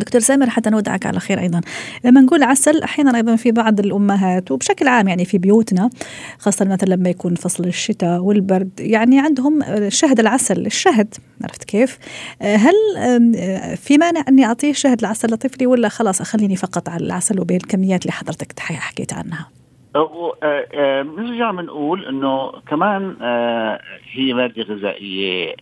دكتور 0.00 0.20
سامر 0.20 0.50
حتى 0.50 0.70
نودعك 0.70 1.06
على 1.06 1.20
خير 1.20 1.40
أيضا 1.40 1.60
لما 2.04 2.20
نقول 2.20 2.42
عسل 2.42 2.82
أحيانا 2.82 3.16
أيضا 3.16 3.36
في 3.36 3.52
بعض 3.52 3.80
الأمهات 3.80 4.50
وبشكل 4.50 4.88
عام 4.88 5.08
يعني 5.08 5.24
في 5.24 5.38
بيوتنا 5.38 5.90
خاصة 6.38 6.64
مثلا 6.64 6.94
لما 6.94 7.08
يكون 7.10 7.34
فصل 7.34 7.64
الشتاء 7.64 8.20
والبرد 8.20 8.70
يعني 8.80 9.20
عندهم 9.20 9.60
شهد 9.88 10.20
العسل 10.20 10.66
الشهد 10.66 11.14
عرفت 11.42 11.64
كيف؟ 11.64 11.98
هل 12.42 12.74
في 13.76 13.98
مانع 13.98 14.24
أني 14.28 14.44
أعطيه 14.44 14.72
شهد 14.72 15.00
العسل 15.00 15.28
لطفلي 15.32 15.66
ولا 15.66 15.88
خلاص 15.88 16.20
أخليني 16.20 16.56
فقط 16.56 16.88
على 16.88 17.06
العسل 17.06 17.40
وبالكميات 17.40 18.02
اللي 18.02 18.12
حضرتك 18.12 18.60
حكيت 18.60 19.12
عنها؟ 19.12 19.48
نرجع 21.02 21.50
بنقول 21.50 22.04
إنه 22.04 22.52
كمان 22.70 23.16
هي 24.12 24.32
مادة 24.32 24.62
غذائية 24.62 25.54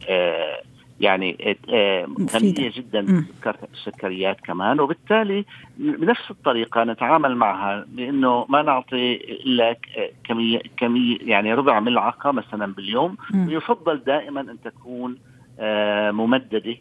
يعني 1.01 1.57
آه، 1.69 2.07
غنية 2.35 2.73
جدا 2.77 3.25
بالسكريات 3.73 4.41
كمان. 4.41 4.81
وبالتالي 4.81 5.45
بنفس 5.79 6.31
الطريقة 6.31 6.85
نتعامل 6.85 7.37
معها 7.37 7.87
بأنه 7.89 8.47
ما 8.49 8.63
نعطي 8.63 9.15
إلا 9.15 9.77
كمية, 10.25 10.61
كمية 10.77 11.19
يعني 11.23 11.55
ربع 11.55 11.81
ملعقة 11.81 12.33
مثلا 12.33 12.75
باليوم. 12.75 13.17
ويفضل 13.35 14.01
دائما 14.07 14.41
أن 14.41 14.57
تكون 14.65 15.17
آه، 15.61 16.11
ممددة 16.11 16.77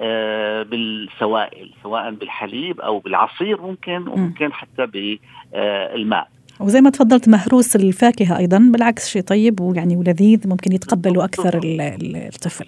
آه، 0.00 0.62
بالسوائل 0.62 1.70
سواء 1.82 2.14
بالحليب 2.14 2.80
أو 2.80 2.98
بالعصير 2.98 3.62
ممكن 3.62 4.08
وممكن 4.08 4.52
حتى 4.52 4.86
بالماء 4.86 6.28
وزي 6.60 6.80
ما 6.80 6.90
تفضلت 6.90 7.28
مهروس 7.28 7.76
الفاكهة 7.76 8.38
أيضا 8.38 8.58
بالعكس 8.72 9.08
شيء 9.08 9.22
طيب 9.22 9.60
ويعني 9.60 9.96
ولذيذ 9.96 10.48
ممكن 10.48 10.72
يتقبله 10.72 11.24
أكثر 11.24 11.60
الطفل. 11.64 12.64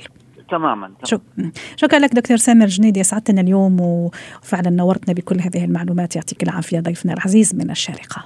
تماما 0.50 0.90
شكرا 1.76 1.98
لك 1.98 2.14
دكتور 2.14 2.36
سامر 2.36 2.66
جنيدي 2.66 3.00
اسعدتنا 3.00 3.40
اليوم 3.40 3.80
وفعلا 3.80 4.70
نورتنا 4.70 5.14
بكل 5.14 5.40
هذه 5.40 5.64
المعلومات. 5.64 6.16
يعطيك 6.16 6.42
العافية 6.42 6.80
ضيفنا 6.80 7.12
العزيز 7.12 7.54
من 7.54 7.70
الشارقة. 7.70 8.24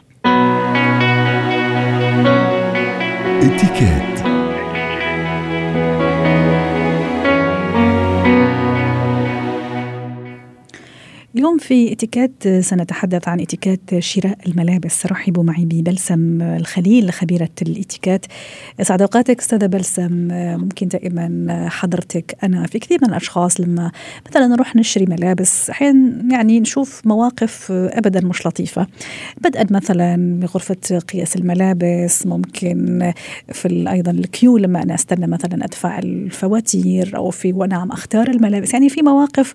اتكات 3.42 4.31
اليوم 11.34 11.58
في 11.58 11.92
اتيكات 11.92 12.48
سنتحدث 12.60 13.28
عن 13.28 13.40
اتيكات 13.40 13.98
شراء 13.98 14.38
الملابس. 14.46 15.06
رحبوا 15.06 15.44
معي 15.44 15.64
ببلسم 15.64 16.42
الخليل 16.42 17.12
خبيرة 17.12 17.48
الاتيكات. 17.62 18.26
اسعد 18.80 19.02
أوقاتك 19.02 19.40
أستاذة 19.40 19.66
بلسم. 19.66 20.28
ممكن 20.32 20.88
دائما 20.88 21.66
حضرتك 21.70 22.36
أنا 22.44 22.66
في 22.66 22.78
كثير 22.78 22.98
من 23.02 23.08
الأشخاص 23.08 23.60
لما 23.60 23.92
مثلا 24.30 24.46
نروح 24.46 24.76
نشتري 24.76 25.06
ملابس 25.06 25.70
أحيانا 25.70 26.32
يعني 26.32 26.60
نشوف 26.60 27.06
مواقف 27.06 27.72
ابدا 27.72 28.20
مش 28.26 28.46
لطيفة. 28.46 28.86
بدءا 29.40 29.66
مثلا 29.70 30.40
بغرفة 30.40 30.98
قياس 31.12 31.36
الملابس 31.36 32.26
ممكن 32.26 33.12
في 33.52 33.90
أيضا 33.90 34.10
الكيو 34.10 34.56
لما 34.56 34.82
أنا 34.82 34.94
أستنى 34.94 35.26
مثلا 35.26 35.64
أدفع 35.64 35.98
الفواتير 35.98 37.16
أو 37.16 37.30
في 37.30 37.52
وأنا 37.52 37.76
عم 37.76 37.92
أختار 37.92 38.30
الملابس. 38.30 38.72
يعني 38.72 38.88
في 38.88 39.02
مواقف 39.02 39.54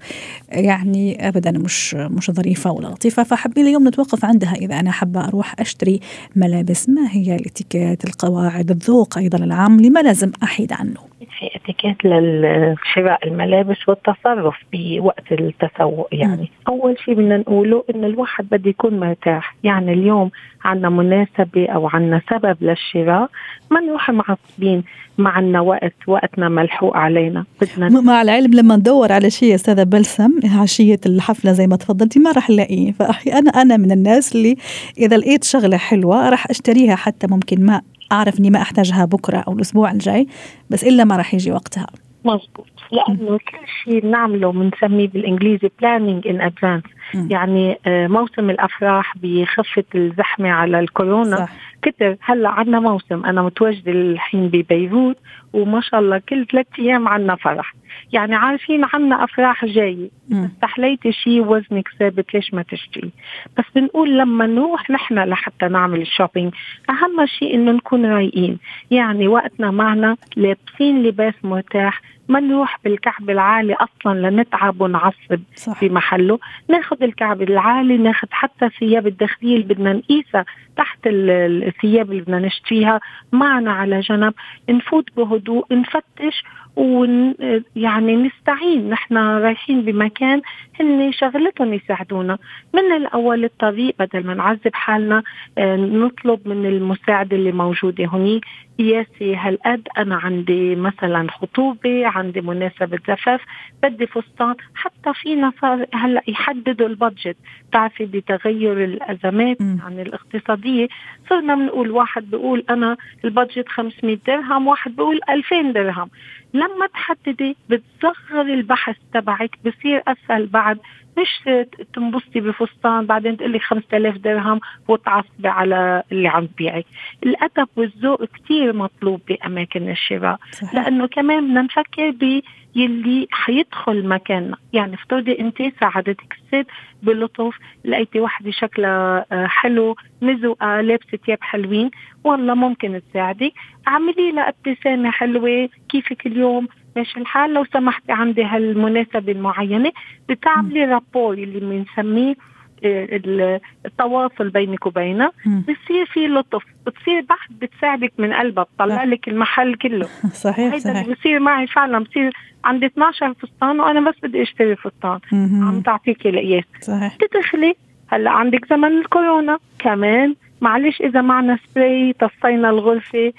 يعني 0.52 1.28
ابدا 1.28 1.58
مش 1.67 1.93
مش 1.93 2.32
ظريفة 2.32 2.71
ولا 2.71 2.88
لطيفة 2.88 3.23
فحابين 3.23 3.67
اليوم 3.67 3.88
نتوقف 3.88 4.25
عندها. 4.25 4.53
إذا 4.53 4.80
أنا 4.80 4.91
حابة 4.91 5.27
أروح 5.27 5.56
أشتري 5.60 5.99
ملابس 6.36 6.89
ما 6.89 7.12
هي 7.12 7.36
الاتيكيت 7.36 8.03
القواعد 8.06 8.71
الذوق 8.71 9.17
أيضا 9.17 9.38
العام 9.38 9.82
لما 9.82 9.99
لازم 9.99 10.32
أحيد 10.43 10.73
عنه. 10.73 11.16
في 11.40 11.50
اتيكيت 11.56 11.98
لشراء 12.06 13.28
الملابس 13.28 13.90
والتصرف 13.90 14.56
بوقت 14.74 15.32
التسوق 15.32 16.08
يعني. 16.12 16.42
م. 16.44 16.70
أول 16.70 16.96
شيء 17.06 17.13
بدنا 17.13 17.38
نقوله 17.38 17.84
إن 17.96 18.04
الواحد 18.04 18.46
بده 18.52 18.70
يكون 18.70 19.00
مرتاح. 19.00 19.56
يعني 19.63 19.94
اليوم 19.94 20.32
عندنا 20.66 20.90
مناسبة 20.90 21.68
أو 21.70 21.88
عندنا 21.88 22.22
سبب 22.30 22.58
للشراء 22.62 23.30
ما 23.72 23.80
نروح 23.80 24.12
معصبين 24.12 24.84
ما 25.18 25.30
عندنا 25.30 25.62
وقت 25.62 25.94
وقتنا 26.08 26.50
ملحوق 26.50 26.98
علينا. 26.98 27.46
بدنا 27.62 28.02
مع 28.02 28.22
العلم 28.22 28.54
لما 28.54 28.76
ندور 28.76 29.12
على 29.12 29.30
شيء 29.30 29.56
أستاذة 29.56 29.84
بلسم 29.84 30.32
عشية 30.60 31.00
الحفلة 31.06 31.52
زي 31.52 31.68
ما 31.68 31.76
تفضلتي 31.76 32.20
ما 32.20 32.32
راح 32.32 32.50
نلاقيه 32.50 32.92
فاحيانا 32.92 33.50
أنا 33.50 33.78
من 33.78 33.92
الناس 33.92 34.36
اللي 34.36 34.56
إذا 34.98 35.18
لقيت 35.18 35.44
شغلة 35.44 35.78
حلوة 35.78 36.30
راح 36.30 36.50
أشتريها 36.50 36.96
حتى 36.96 37.28
ممكن 37.28 37.66
ما 37.66 37.82
أعرف 38.12 38.39
إني 38.39 38.50
ما 38.50 38.62
أحتاجها 38.62 39.06
بكرة 39.06 39.38
أو 39.38 39.54
الأسبوع 39.54 39.91
الجاي 39.91 40.28
بس 40.70 40.84
إلا 40.84 41.04
ما 41.04 41.17
راح 41.17 41.34
يجي 41.34 41.52
وقتها. 41.52 41.88
مزبوط. 42.26 42.67
لأنه 42.91 43.38
كل 43.38 43.67
شيء 43.84 44.00
بنعمله 44.00 44.52
بنسميه 44.52 45.08
بالإنجليزي 45.08 45.71
planning 45.82 46.28
in 46.28 46.41
advance 46.41 46.84
يعني 47.13 47.78
آه، 47.86 48.08
موسم 48.08 48.50
الأفراح 48.50 49.13
بخفة 49.17 49.84
الزحمة 49.95 50.50
على 50.50 50.80
الكورونا. 50.80 51.36
صح. 51.38 51.50
كتر 51.82 52.15
هلأ 52.21 52.50
عندنا 52.50 52.80
موسم. 52.80 53.26
أنا 53.26 53.41
متواجدة 53.41 53.91
الحين 53.91 54.47
ببيروت 54.47 55.17
وما 55.54 55.82
شاء 55.82 56.00
الله 56.00 56.21
كل 56.30 56.45
ثلاث 56.45 56.65
أيام 56.80 57.08
عندنا 57.08 57.36
فرح. 57.36 57.73
يعني 58.13 58.36
عارفين 58.36 58.86
عنا 58.93 59.23
أفراح 59.23 59.65
جاية. 59.65 60.10
استحليتي 60.45 61.12
شيء 61.12 61.41
وزنك 61.41 61.88
ثابت 62.00 62.34
ليش 62.34 62.54
ما 62.54 62.62
تشتري؟ 62.62 63.12
بس 63.58 63.65
بنقول 63.76 64.17
لما 64.17 64.47
نروح 64.47 64.89
نحن 64.89 65.19
لحتى 65.19 65.67
نعمل 65.67 66.02
الشوبينج 66.02 66.54
أهم 66.89 67.26
شيء 67.26 67.56
إنه 67.56 67.71
نكون 67.71 68.06
رايقين. 68.06 68.58
يعني 68.91 69.28
وقتنا 69.28 69.71
معنا 69.71 70.17
لابسين 70.36 71.04
لباس 71.04 71.34
مرتاح 71.43 72.02
ما 72.28 72.40
نروح 72.40 72.80
بالكعب 72.84 73.30
العالي 73.30 73.74
أصلا 73.74 74.30
لنتعب 74.30 74.82
ونعصب 74.82 75.40
صح. 75.56 75.80
في 75.80 75.90
محله 75.90 76.40
ناخذ 76.70 77.04
الكعب 77.04 77.42
العالي 77.42 77.98
ناخذ 77.98 78.28
حتى 78.32 78.70
ثياب 78.70 79.08
الداخلية 79.08 79.56
اللي 79.56 79.74
بدنا 79.74 79.94
نقيسها 79.94 80.46
تحت 80.78 81.00
الثياب 81.06 82.12
اللي 82.12 82.22
بدنا 82.22 82.40
نشتريها 82.40 83.00
معنا 83.32 83.72
على 83.72 84.00
جنب 84.00 84.34
نفوت 84.70 85.10
بهدوء 85.18 85.66
نفتش 85.74 86.44
ون 86.78 87.36
يعني 87.76 88.16
نستعين. 88.16 88.90
نحن 88.90 89.18
رايحين 89.18 89.82
بمكان 89.82 90.42
هن 90.80 91.12
شغلتهم 91.12 91.74
يساعدونا. 91.74 92.38
من 92.74 92.92
الأول 92.92 93.44
الطريق 93.44 93.96
بدل 94.00 94.26
ما 94.26 94.34
نعذب 94.34 94.74
حالنا 94.74 95.24
آه، 95.58 95.76
نطلب 95.76 96.48
من 96.48 96.66
المساعده 96.66 97.38
اللي 97.38 97.52
موجودة 97.52 98.06
هنيك 98.06 98.46
قياسي 98.80 99.36
هالقد 99.36 99.88
أنا 99.98 100.16
عندي 100.16 100.76
مثلا 100.76 101.28
خطوبة 101.32 102.08
عندي 102.08 102.42
مناسبة 102.42 103.00
زفاف 103.08 103.42
بدي 103.84 104.08
فستان 104.08 104.56
حتى 104.76 105.13
فينا 105.13 105.52
صار 105.62 105.86
هلأ 105.94 106.22
يحددوا 106.28 106.88
البادجت. 106.88 107.38
بتعرفي 107.70 108.06
بتغير 108.06 108.84
الأزمات. 108.84 109.58
عن 109.62 110.00
الاقتصادية. 110.00 110.88
صرنا 111.30 111.56
بنقول 111.56 111.92
واحد 111.92 112.30
بيقول 112.30 112.63
أنا 112.70 112.98
البادجت 113.26 113.70
500 113.70 114.18
درهم 114.28 114.68
واحد 114.68 114.96
بيقول 114.96 115.20
2000 115.30 115.72
درهم. 115.72 116.10
لما 116.58 116.88
تحددي 116.88 117.58
بتصغر 117.70 118.41
البحث 118.41 118.96
تبعك 119.13 119.58
بصير 119.65 120.04
أسهل 120.08 120.46
بعد. 120.48 120.80
مش 121.19 121.49
تنبسطي 121.93 122.39
بفستان 122.39 123.06
بعدين 123.06 123.38
تقول 123.38 123.51
لي 123.51 123.60
5000 123.60 124.17
درهم 124.17 124.60
وتعصبي 124.88 125.47
على 125.47 126.03
اللي 126.12 126.27
عم 126.27 126.45
تبيعي 126.45 126.86
الأدب 127.23 127.67
والذوق 127.75 128.23
كثير 128.23 128.73
مطلوب 128.73 129.21
بأماكن 129.27 129.89
الشراء. 129.89 130.39
صحيح. 130.51 130.73
لأنه 130.73 131.08
كمان 131.08 131.47
بدنا 131.47 131.62
نفكر 131.62 132.10
ب 132.10 132.41
يلي 132.75 133.27
حيدخل 133.32 134.08
مكاننا. 134.08 134.58
يعني 134.73 134.93
افترضي 134.93 135.39
أنت 135.39 135.58
ساعدتك 135.80 136.38
الست 136.38 136.67
بلطف 137.03 137.58
لقيتي 137.86 138.19
وحدة 138.19 138.51
شكلها 138.51 139.25
آه، 139.32 139.47
حلو 139.47 139.95
مزوقة 140.21 140.82
لابسة 140.82 141.17
ثياب 141.25 141.38
حلوين 141.41 141.91
والله 142.23 142.53
ممكن 142.53 143.01
تساعدك. 143.10 143.53
اعملي 143.88 144.32
لها 144.32 144.49
ابتسامة 144.49 145.12
حلوة 145.12 145.69
كيفك 145.89 146.27
اليوم؟ 146.27 146.67
ماشي 146.97 147.19
الحال؟ 147.19 147.53
لو 147.53 147.65
سمحتي 147.65 148.12
عندي 148.12 148.43
هالمناسبة 148.43 149.31
المعينة 149.31 149.91
بتعملي 150.29 150.86
رابور 150.86 151.33
اللي 151.33 151.60
بنسميه 151.60 152.36
آه، 152.83 153.60
التواصل 153.86 154.49
بينك 154.49 154.86
وبينها 154.86 155.31
بصير 155.45 156.05
في 156.05 156.27
لطف 156.27 156.63
بتصير 156.86 157.21
بحث 157.29 157.51
بتساعدك 157.51 158.13
من 158.17 158.33
قلبها 158.33 158.63
بتطلع 158.63 159.03
لك 159.03 159.27
المحل 159.27 159.75
كله. 159.75 160.07
صحيح 160.47 160.75
صحيح. 160.75 161.07
بصير 161.10 161.39
معي 161.39 161.67
فعلا 161.67 162.03
بصير 162.03 162.33
عندي 162.65 162.86
12 162.86 163.33
فستان 163.33 163.79
وأنا 163.79 164.10
بس 164.10 164.15
بدي 164.23 164.41
أشتري 164.41 164.75
فستان. 164.75 165.19
عم 165.33 165.81
تعطيكي 165.81 166.29
القياس. 166.29 166.63
صحيح. 166.81 167.15
تدخلي 167.15 167.75
هلأ 168.07 168.31
عندك 168.31 168.65
زمن 168.69 168.97
الكورونا 168.97 169.60
كمان. 169.79 170.36
معلش 170.62 171.02
إذا 171.02 171.22
معنا 171.22 171.58
سبراي 171.70 172.13
طفينا 172.13 172.70
الغرفة 172.70 173.34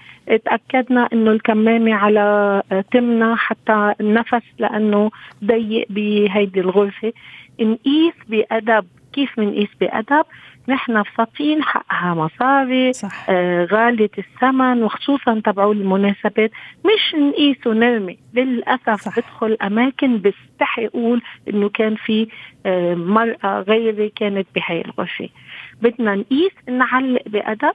تأكدنا 0.45 1.09
إنه 1.13 1.31
الكمامة 1.31 1.95
على 1.95 2.63
آه، 2.73 2.85
تمنا 2.93 3.37
حتى 3.37 3.95
النفس 4.01 4.43
لأنه 4.59 5.11
ضيق 5.45 5.87
بهيدي 5.91 6.61
الغرفة 6.61 7.13
نقيس 7.61 8.15
بأدب 8.29 8.87
كيف 9.13 9.41
بنقيس 9.41 9.69
بأدب 9.81 10.25
نحن 10.69 11.03
فاطين 11.03 11.63
حقها 11.63 12.15
مصاري 12.15 12.93
صح. 12.93 13.27
آه 13.31 13.65
غالية 13.65 14.11
الثمن 14.19 14.83
وخصوصا 14.83 15.41
تبعوا 15.45 15.75
المناسبات 15.75 16.51
مش 16.85 17.15
نقيس 17.21 17.67
ونرمي 17.67 18.19
للأسف 18.35 19.01
صح. 19.03 19.19
بدخل 19.19 19.57
أماكن 19.63 20.21
بستحي 20.21 20.87
أقول 20.87 21.23
إنه 21.49 21.69
كان 21.69 21.95
في 21.95 22.29
آه 22.67 22.95
مرأة 22.95 23.61
غيري 23.61 24.09
كانت 24.17 24.47
بهاي 24.55 24.81
الغرفة 24.81 25.29
بدنا 25.83 26.15
نقيس 26.15 26.53
نعلق 26.69 27.23
بأدب 27.27 27.75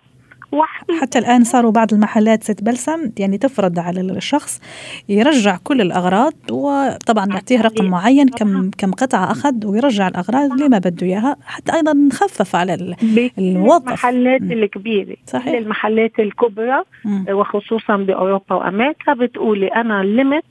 حتى 1.01 1.19
الآن 1.19 1.43
صاروا 1.43 1.71
بعض 1.71 1.93
المحلات 1.93 2.43
ست 2.43 2.63
بلسم 2.63 3.11
يعني 3.19 3.37
تفرض 3.37 3.79
على 3.79 4.01
الشخص 4.01 4.61
يرجع 5.09 5.57
كل 5.63 5.81
الأغراض 5.81 6.33
وطبعا 6.51 7.25
نعطيه 7.25 7.61
رقم 7.61 7.85
معين 7.85 8.27
كم 8.29 8.71
كم 8.77 8.91
قطعة 8.91 9.31
أخذ 9.31 9.65
ويرجع 9.65 10.07
الأغراض 10.07 10.51
اللي 10.51 10.69
ما 10.69 10.77
بده 10.77 11.07
إياها 11.07 11.37
حتى 11.45 11.73
أيضا 11.73 11.93
نخفف 11.93 12.55
على 12.55 12.95
الموظف 13.37 13.87
المحلات 13.87 14.41
الكبيرة 14.41 15.15
صحيح. 15.27 15.53
المحلات 15.53 16.19
الكبرى 16.19 16.83
وخصوصا 17.29 17.97
بأوروبا 17.97 18.55
وأمريكا 18.55 19.13
بتقولي 19.13 19.67
أنا 19.67 20.03
ليميت 20.03 20.43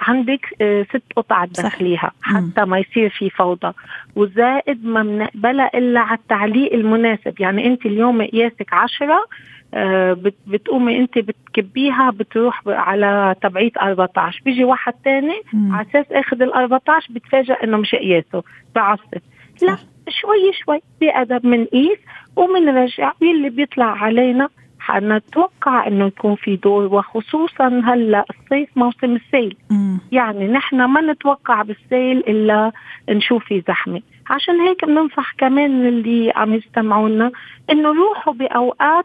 عندك 0.00 0.46
آه، 0.60 0.82
ست 0.82 1.02
قطع 1.16 1.44
تدخليها 1.44 2.12
حتى 2.22 2.64
ما 2.64 2.78
يصير 2.78 3.10
في 3.10 3.30
فوضى. 3.30 3.72
وزائد 4.16 4.84
ما 4.84 5.02
بنقبلها 5.02 5.70
إلا 5.74 6.00
على 6.00 6.18
التعليق 6.18 6.72
المناسب. 6.72 7.40
يعني 7.40 7.66
أنت 7.66 7.86
اليوم 7.86 8.22
قياسك 8.22 8.72
عشرة 8.72 9.26
آه، 9.74 10.16
بتقومي 10.46 10.98
أنت 10.98 11.18
بتكبيها 11.18 12.10
بتروح 12.10 12.62
على 12.66 13.34
تبعية 13.42 13.70
14 13.82 14.40
بيجي 14.44 14.64
واحد 14.64 14.92
تاني 15.04 15.42
على 15.54 15.86
أساس 15.90 16.06
آخذ 16.12 16.42
ال 16.42 16.52
14 16.54 17.12
بتفاجئ 17.12 17.64
إنه 17.64 17.76
مش 17.76 17.94
قياسه 17.94 18.42
بعصب. 18.74 19.14
لا 19.62 19.76
شوي 20.08 20.52
شوي. 20.64 20.80
بأدب 21.00 21.46
منقيس 21.46 21.98
ومنرجع 22.36 23.12
واللي 23.22 23.50
بيطلع 23.50 23.86
علينا 23.86 24.48
نتوقع 24.98 25.86
إنه 25.86 26.06
يكون 26.06 26.34
في 26.34 26.56
دور 26.56 26.94
وخصوصا 26.94 27.82
هلأ 27.84 28.24
الصيف 28.30 28.68
موسم 28.76 29.16
السيل 29.16 29.56
مم. 29.70 29.98
يعني 30.12 30.48
نحن 30.48 30.84
ما 30.84 31.00
نتوقع 31.00 31.62
بالسيل 31.62 32.18
إلا 32.18 32.72
نشوف 33.10 33.44
في 33.44 33.62
زحمة 33.68 34.02
عشان 34.30 34.60
هيك 34.60 34.84
بننصح 34.84 35.32
كمان 35.38 35.86
اللي 35.86 36.32
عم 36.36 36.54
يستمعونا 36.54 37.30
إنه 37.70 37.88
روحوا 37.88 38.32
بأوقات 38.32 39.04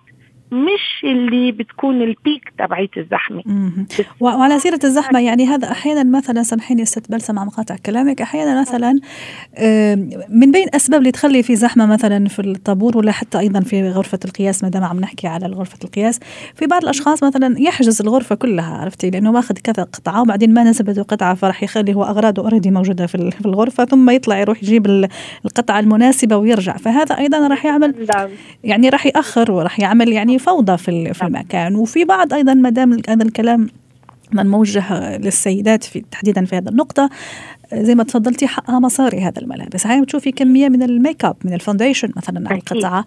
مش 0.51 1.01
اللي 1.03 1.51
بتكون 1.51 2.01
ال 2.01 2.12
peak 2.12 2.53
تبعيت 2.60 2.97
الزحمة. 2.97 3.43
وعلى 4.19 4.60
سيرة 4.60 4.79
الزحمة 4.84 5.19
يعني 5.19 5.47
هذا 5.47 5.71
أحيانا 5.71 6.17
مثلا 6.17 6.43
سامحيني 6.43 6.86
ست 6.86 7.12
بلسم 7.12 7.39
عم 7.39 7.49
قاطع 7.49 7.75
كلامك 7.86 8.21
أحيانا 8.21 8.62
مثلا 8.62 8.99
من 10.29 10.51
بين 10.51 10.67
أسباب 10.73 10.99
اللي 10.99 11.12
تخلي 11.12 11.43
في 11.43 11.55
زحمة 11.55 11.86
مثلا 11.86 12.27
في 12.27 12.39
الطابور 12.39 12.97
ولا 12.97 13.12
حتى 13.12 13.39
أيضا 13.39 13.60
في 13.60 13.89
غرفة 13.89 14.19
القياس 14.25 14.63
ما 14.63 14.69
دام 14.69 14.84
عم 14.84 14.99
نحكي 14.99 15.27
على 15.27 15.47
غرفة 15.47 15.77
القياس 15.84 16.19
في 16.55 16.65
بعض 16.65 16.84
الأشخاص 16.84 17.23
مثلا 17.23 17.55
يحجز 17.60 18.01
الغرفة 18.01 18.36
كلها 18.36 18.77
عرفتي؟ 18.77 19.10
لأنه 19.10 19.31
ماخذ 19.31 19.55
كذا 19.63 19.84
قطعة 19.84 20.21
وبعدين 20.21 20.53
ما 20.53 20.63
نسبته 20.63 21.03
قطعة 21.03 21.36
فراح 21.36 21.63
يخلي 21.63 21.93
هو 21.93 22.03
أغراضه 22.03 22.41
already 22.41 22.71
موجودة 22.71 23.08
في 23.08 23.45
الغرفة 23.45 23.86
ثم 23.86 24.10
يطلع 24.10 24.39
يروح 24.39 24.63
يجيب 24.63 25.08
القطعة 25.45 25.79
المناسبة 25.79 26.38
ويرجع. 26.38 26.77
فهذا 26.77 27.17
أيضا 27.17 27.47
راح 27.47 27.65
يعمل 27.65 28.08
نعم. 28.15 28.29
يعني 28.63 28.89
راح 28.89 29.05
يأخر 29.05 29.51
وراح 29.51 29.79
يعمل 29.79 30.10
يعني 30.10 30.34
فوضى 30.37 30.77
في 30.77 31.13
في 31.13 31.23
نعم. 31.23 31.35
المكان. 31.35 31.75
وفي 31.75 32.05
بعض 32.05 32.33
أيضا 32.33 32.53
ما 32.53 32.69
دام 32.69 32.93
هذا 33.09 33.23
الكلام 33.23 33.67
من 34.33 34.47
موجه 34.47 35.17
للسيدات 35.17 35.83
في 35.83 36.05
تحديدا 36.11 36.45
في 36.45 36.55
هذه 36.55 36.69
النقطة. 36.69 37.09
زي 37.73 37.95
ما 37.95 38.03
تفضلتي 38.03 38.47
حقها 38.47 38.79
مصاري 38.79 39.21
هذا 39.21 39.41
الملابس. 39.41 39.87
هاي 39.87 40.01
بتشوفي 40.01 40.31
كمية 40.31 40.69
من 40.69 40.83
ال 40.83 40.92
make 40.92 41.25
up 41.25 41.35
من 41.45 41.53
ال 41.53 41.59
foundation 41.59 42.09
مثلا 42.17 42.49
على 42.49 42.59
القطعه 42.59 43.05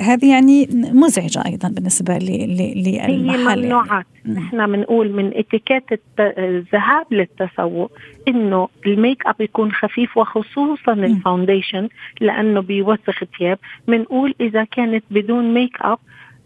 هذه 0.00 0.30
يعني 0.30 0.68
مزعجة 0.92 1.42
أيضا 1.46 1.68
بالنسبة 1.68 2.18
للمحل 2.18 3.48
هي 3.48 3.56
ممنوعات. 3.56 4.06
يعني. 4.24 4.40
نحن 4.40 4.66
بنقول 4.72 5.12
من 5.12 5.30
اتيكيت 5.34 5.84
الذهاب 6.18 7.06
للتسوق 7.10 7.92
إنه 8.28 8.68
ال 8.86 8.94
make 8.94 9.26
up 9.26 9.40
يكون 9.40 9.72
خفيف 9.72 10.16
وخصوصا 10.16 10.92
ال 10.92 11.01
foundation 11.01 11.88
لأنه 12.20 12.60
بيوسخ 12.60 13.22
الثياب. 13.22 13.58
بنقول 13.88 14.34
إذا 14.40 14.64
كانت 14.64 15.04
بدون 15.10 15.54
make 15.54 15.76
up 15.80 15.98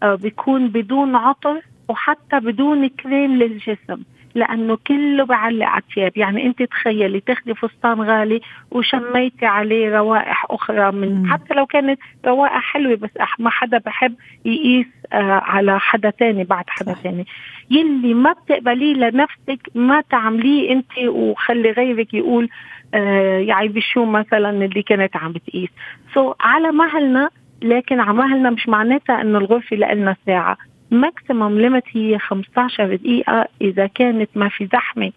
بيكون 0.03 0.67
بدون 0.67 1.15
عطر 1.15 1.61
وحتى 1.87 2.39
بدون 2.39 2.87
كريم 2.87 3.35
للجسم 3.35 4.03
لأنه 4.35 4.77
كله 4.87 5.23
بعلق 5.23 5.65
على 5.65 5.81
الثياب 5.81 6.17
يعني 6.17 6.45
أنت 6.45 6.63
تخيلي 6.63 7.19
تاخدي 7.19 7.53
فستان 7.53 8.01
غالي 8.01 8.41
وشميتي 8.71 9.45
عليه 9.45 9.97
روائح 9.97 10.45
أخرى 10.49 10.91
من 10.91 11.15
مم. 11.15 11.33
حتى 11.33 11.53
لو 11.53 11.65
كانت 11.65 11.99
روائح 12.25 12.73
حلوة 12.73 12.95
بس 12.95 13.09
ما 13.39 13.49
حدا 13.49 13.77
بحب 13.77 14.15
يقيس 14.45 14.85
آه 15.13 15.41
على 15.43 15.79
حدا 15.79 16.09
تاني 16.09 16.43
بعد 16.43 16.65
حدا 16.67 16.93
صح. 16.93 17.01
تاني 17.01 17.25
يلي 17.71 18.13
ما 18.13 18.33
بتقبليه 18.33 18.93
لنفسك 18.93 19.69
ما 19.75 20.01
تعمليه 20.01 20.71
أنت 20.71 20.97
وخلي 21.07 21.71
غيرك 21.71 22.13
يقول 22.13 22.49
آه 22.93 23.39
يعني 23.39 23.81
شو 23.81 24.05
مثلا 24.05 24.49
اللي 24.49 24.81
كانت 24.81 25.17
عم 25.17 25.31
بتقيس 25.31 25.69
so 26.13 26.31
so 26.31 26.35
على 26.39 26.71
مهلنا 26.71 27.29
لكن 27.61 27.99
عملنا 27.99 28.49
مش 28.49 28.69
معناتها 28.69 29.21
إنه 29.21 29.37
الغرفة 29.37 29.75
لنا 29.75 30.15
ساعة. 30.25 30.57
maximum 30.91 31.59
limit 31.59 31.83
هي 31.91 32.19
15 32.19 32.95
دقيقة 32.95 33.47
إذا 33.61 33.87
كانت 33.87 34.29
ما 34.35 34.49
في 34.49 34.65
زحمة. 34.73 35.11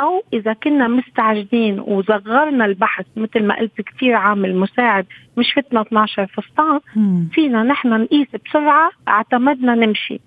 أو 0.00 0.22
إذا 0.32 0.52
كنا 0.52 0.88
مستعجلين 0.88 1.80
وصغرنا 1.80 2.64
البحث 2.64 3.06
مثل 3.16 3.44
ما 3.44 3.54
قلت 3.58 3.80
كثير 3.80 4.14
عامل 4.14 4.56
مساعد 4.56 5.06
مش 5.36 5.52
فتنا 5.56 5.80
12 5.80 6.26
فستان 6.26 6.80
فينا 7.32 7.62
نحن 7.62 7.88
نقيس 7.88 8.28
بسرعة 8.46 8.90
اعتمدنا 9.08 9.74
نمشي. 9.74 10.20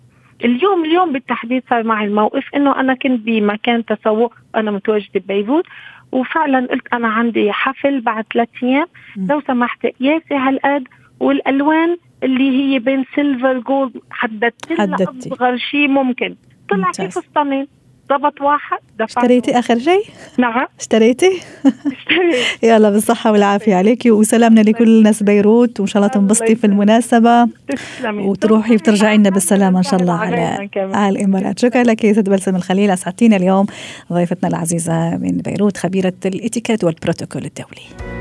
اليوم 0.45 0.85
اليوم 0.85 1.11
بالتحديد 1.13 1.63
صار 1.69 1.83
معي 1.83 2.05
الموقف 2.05 2.43
إنه 2.55 2.79
أنا 2.79 2.93
كنت 2.93 3.19
بمكان 3.25 3.85
تسوق 3.85 4.33
أنا 4.55 4.71
متواجدة 4.71 5.19
ببيروت 5.19 5.65
وفعلا 6.11 6.67
قلت 6.71 6.93
أنا 6.93 7.07
عندي 7.07 7.51
حفل 7.51 8.01
بعد 8.01 8.25
ثلاث 8.33 8.49
أيام. 8.63 8.87
لو 9.29 9.41
سمحت 9.47 9.85
قياسي 9.85 10.35
هالقد 10.35 10.87
والألوان 11.21 11.97
اللي 12.23 12.49
هي 12.49 12.79
بين 12.79 13.05
silver 13.15 13.59
gold 13.59 13.91
حددت 14.09 14.71
لها 14.71 14.95
أصغر 15.19 15.57
شيء 15.57 15.87
ممكن. 15.87 16.35
طلع 16.69 16.91
في 16.91 17.09
فستانين 17.09 17.67
ضبط 18.09 18.41
واحد 18.41 18.77
دفعت 18.99 19.17
اشتريتي 19.17 19.59
آخر 19.59 19.79
شيء؟ 19.79 20.03
نعم. 20.37 20.67
اشتريتي؟ 20.79 21.41
اشتريت. 21.67 22.63
يلا 22.63 22.89
بالصحة 22.89 23.31
والعافية 23.31 23.75
عليكي 23.75 24.11
وسلامنا 24.11 24.61
لكل 24.61 25.03
ناس 25.03 25.23
بيروت 25.23 25.79
وإن 25.79 25.87
شاء 25.87 26.03
الله 26.03 26.13
تنبسطي 26.13 26.55
في 26.55 26.67
المناسبة. 26.67 27.47
تسلمي. 27.67 28.23
وتروحي 28.23 28.75
وترجعي 28.75 29.17
لنا 29.17 29.29
بالسلامة 29.29 29.77
إن 29.77 29.83
شاء 29.83 30.01
الله 30.01 30.13
على 30.13 30.69
على 30.75 31.19
الامارات 31.19 31.59
شكرا 31.59 31.83
لك 31.83 32.03
يا 32.03 32.13
ست 32.13 32.29
بلسم 32.29 32.55
الخليل. 32.55 32.89
أسعدتينا 32.89 33.35
اليوم 33.35 33.65
ضيفتنا 34.13 34.49
العزيزة 34.49 35.17
من 35.17 35.37
بيروت 35.37 35.77
خبيرة 35.77 36.13
الإتيكيت 36.25 36.83
والبروتوكول 36.83 37.45
الدولي. 37.45 38.20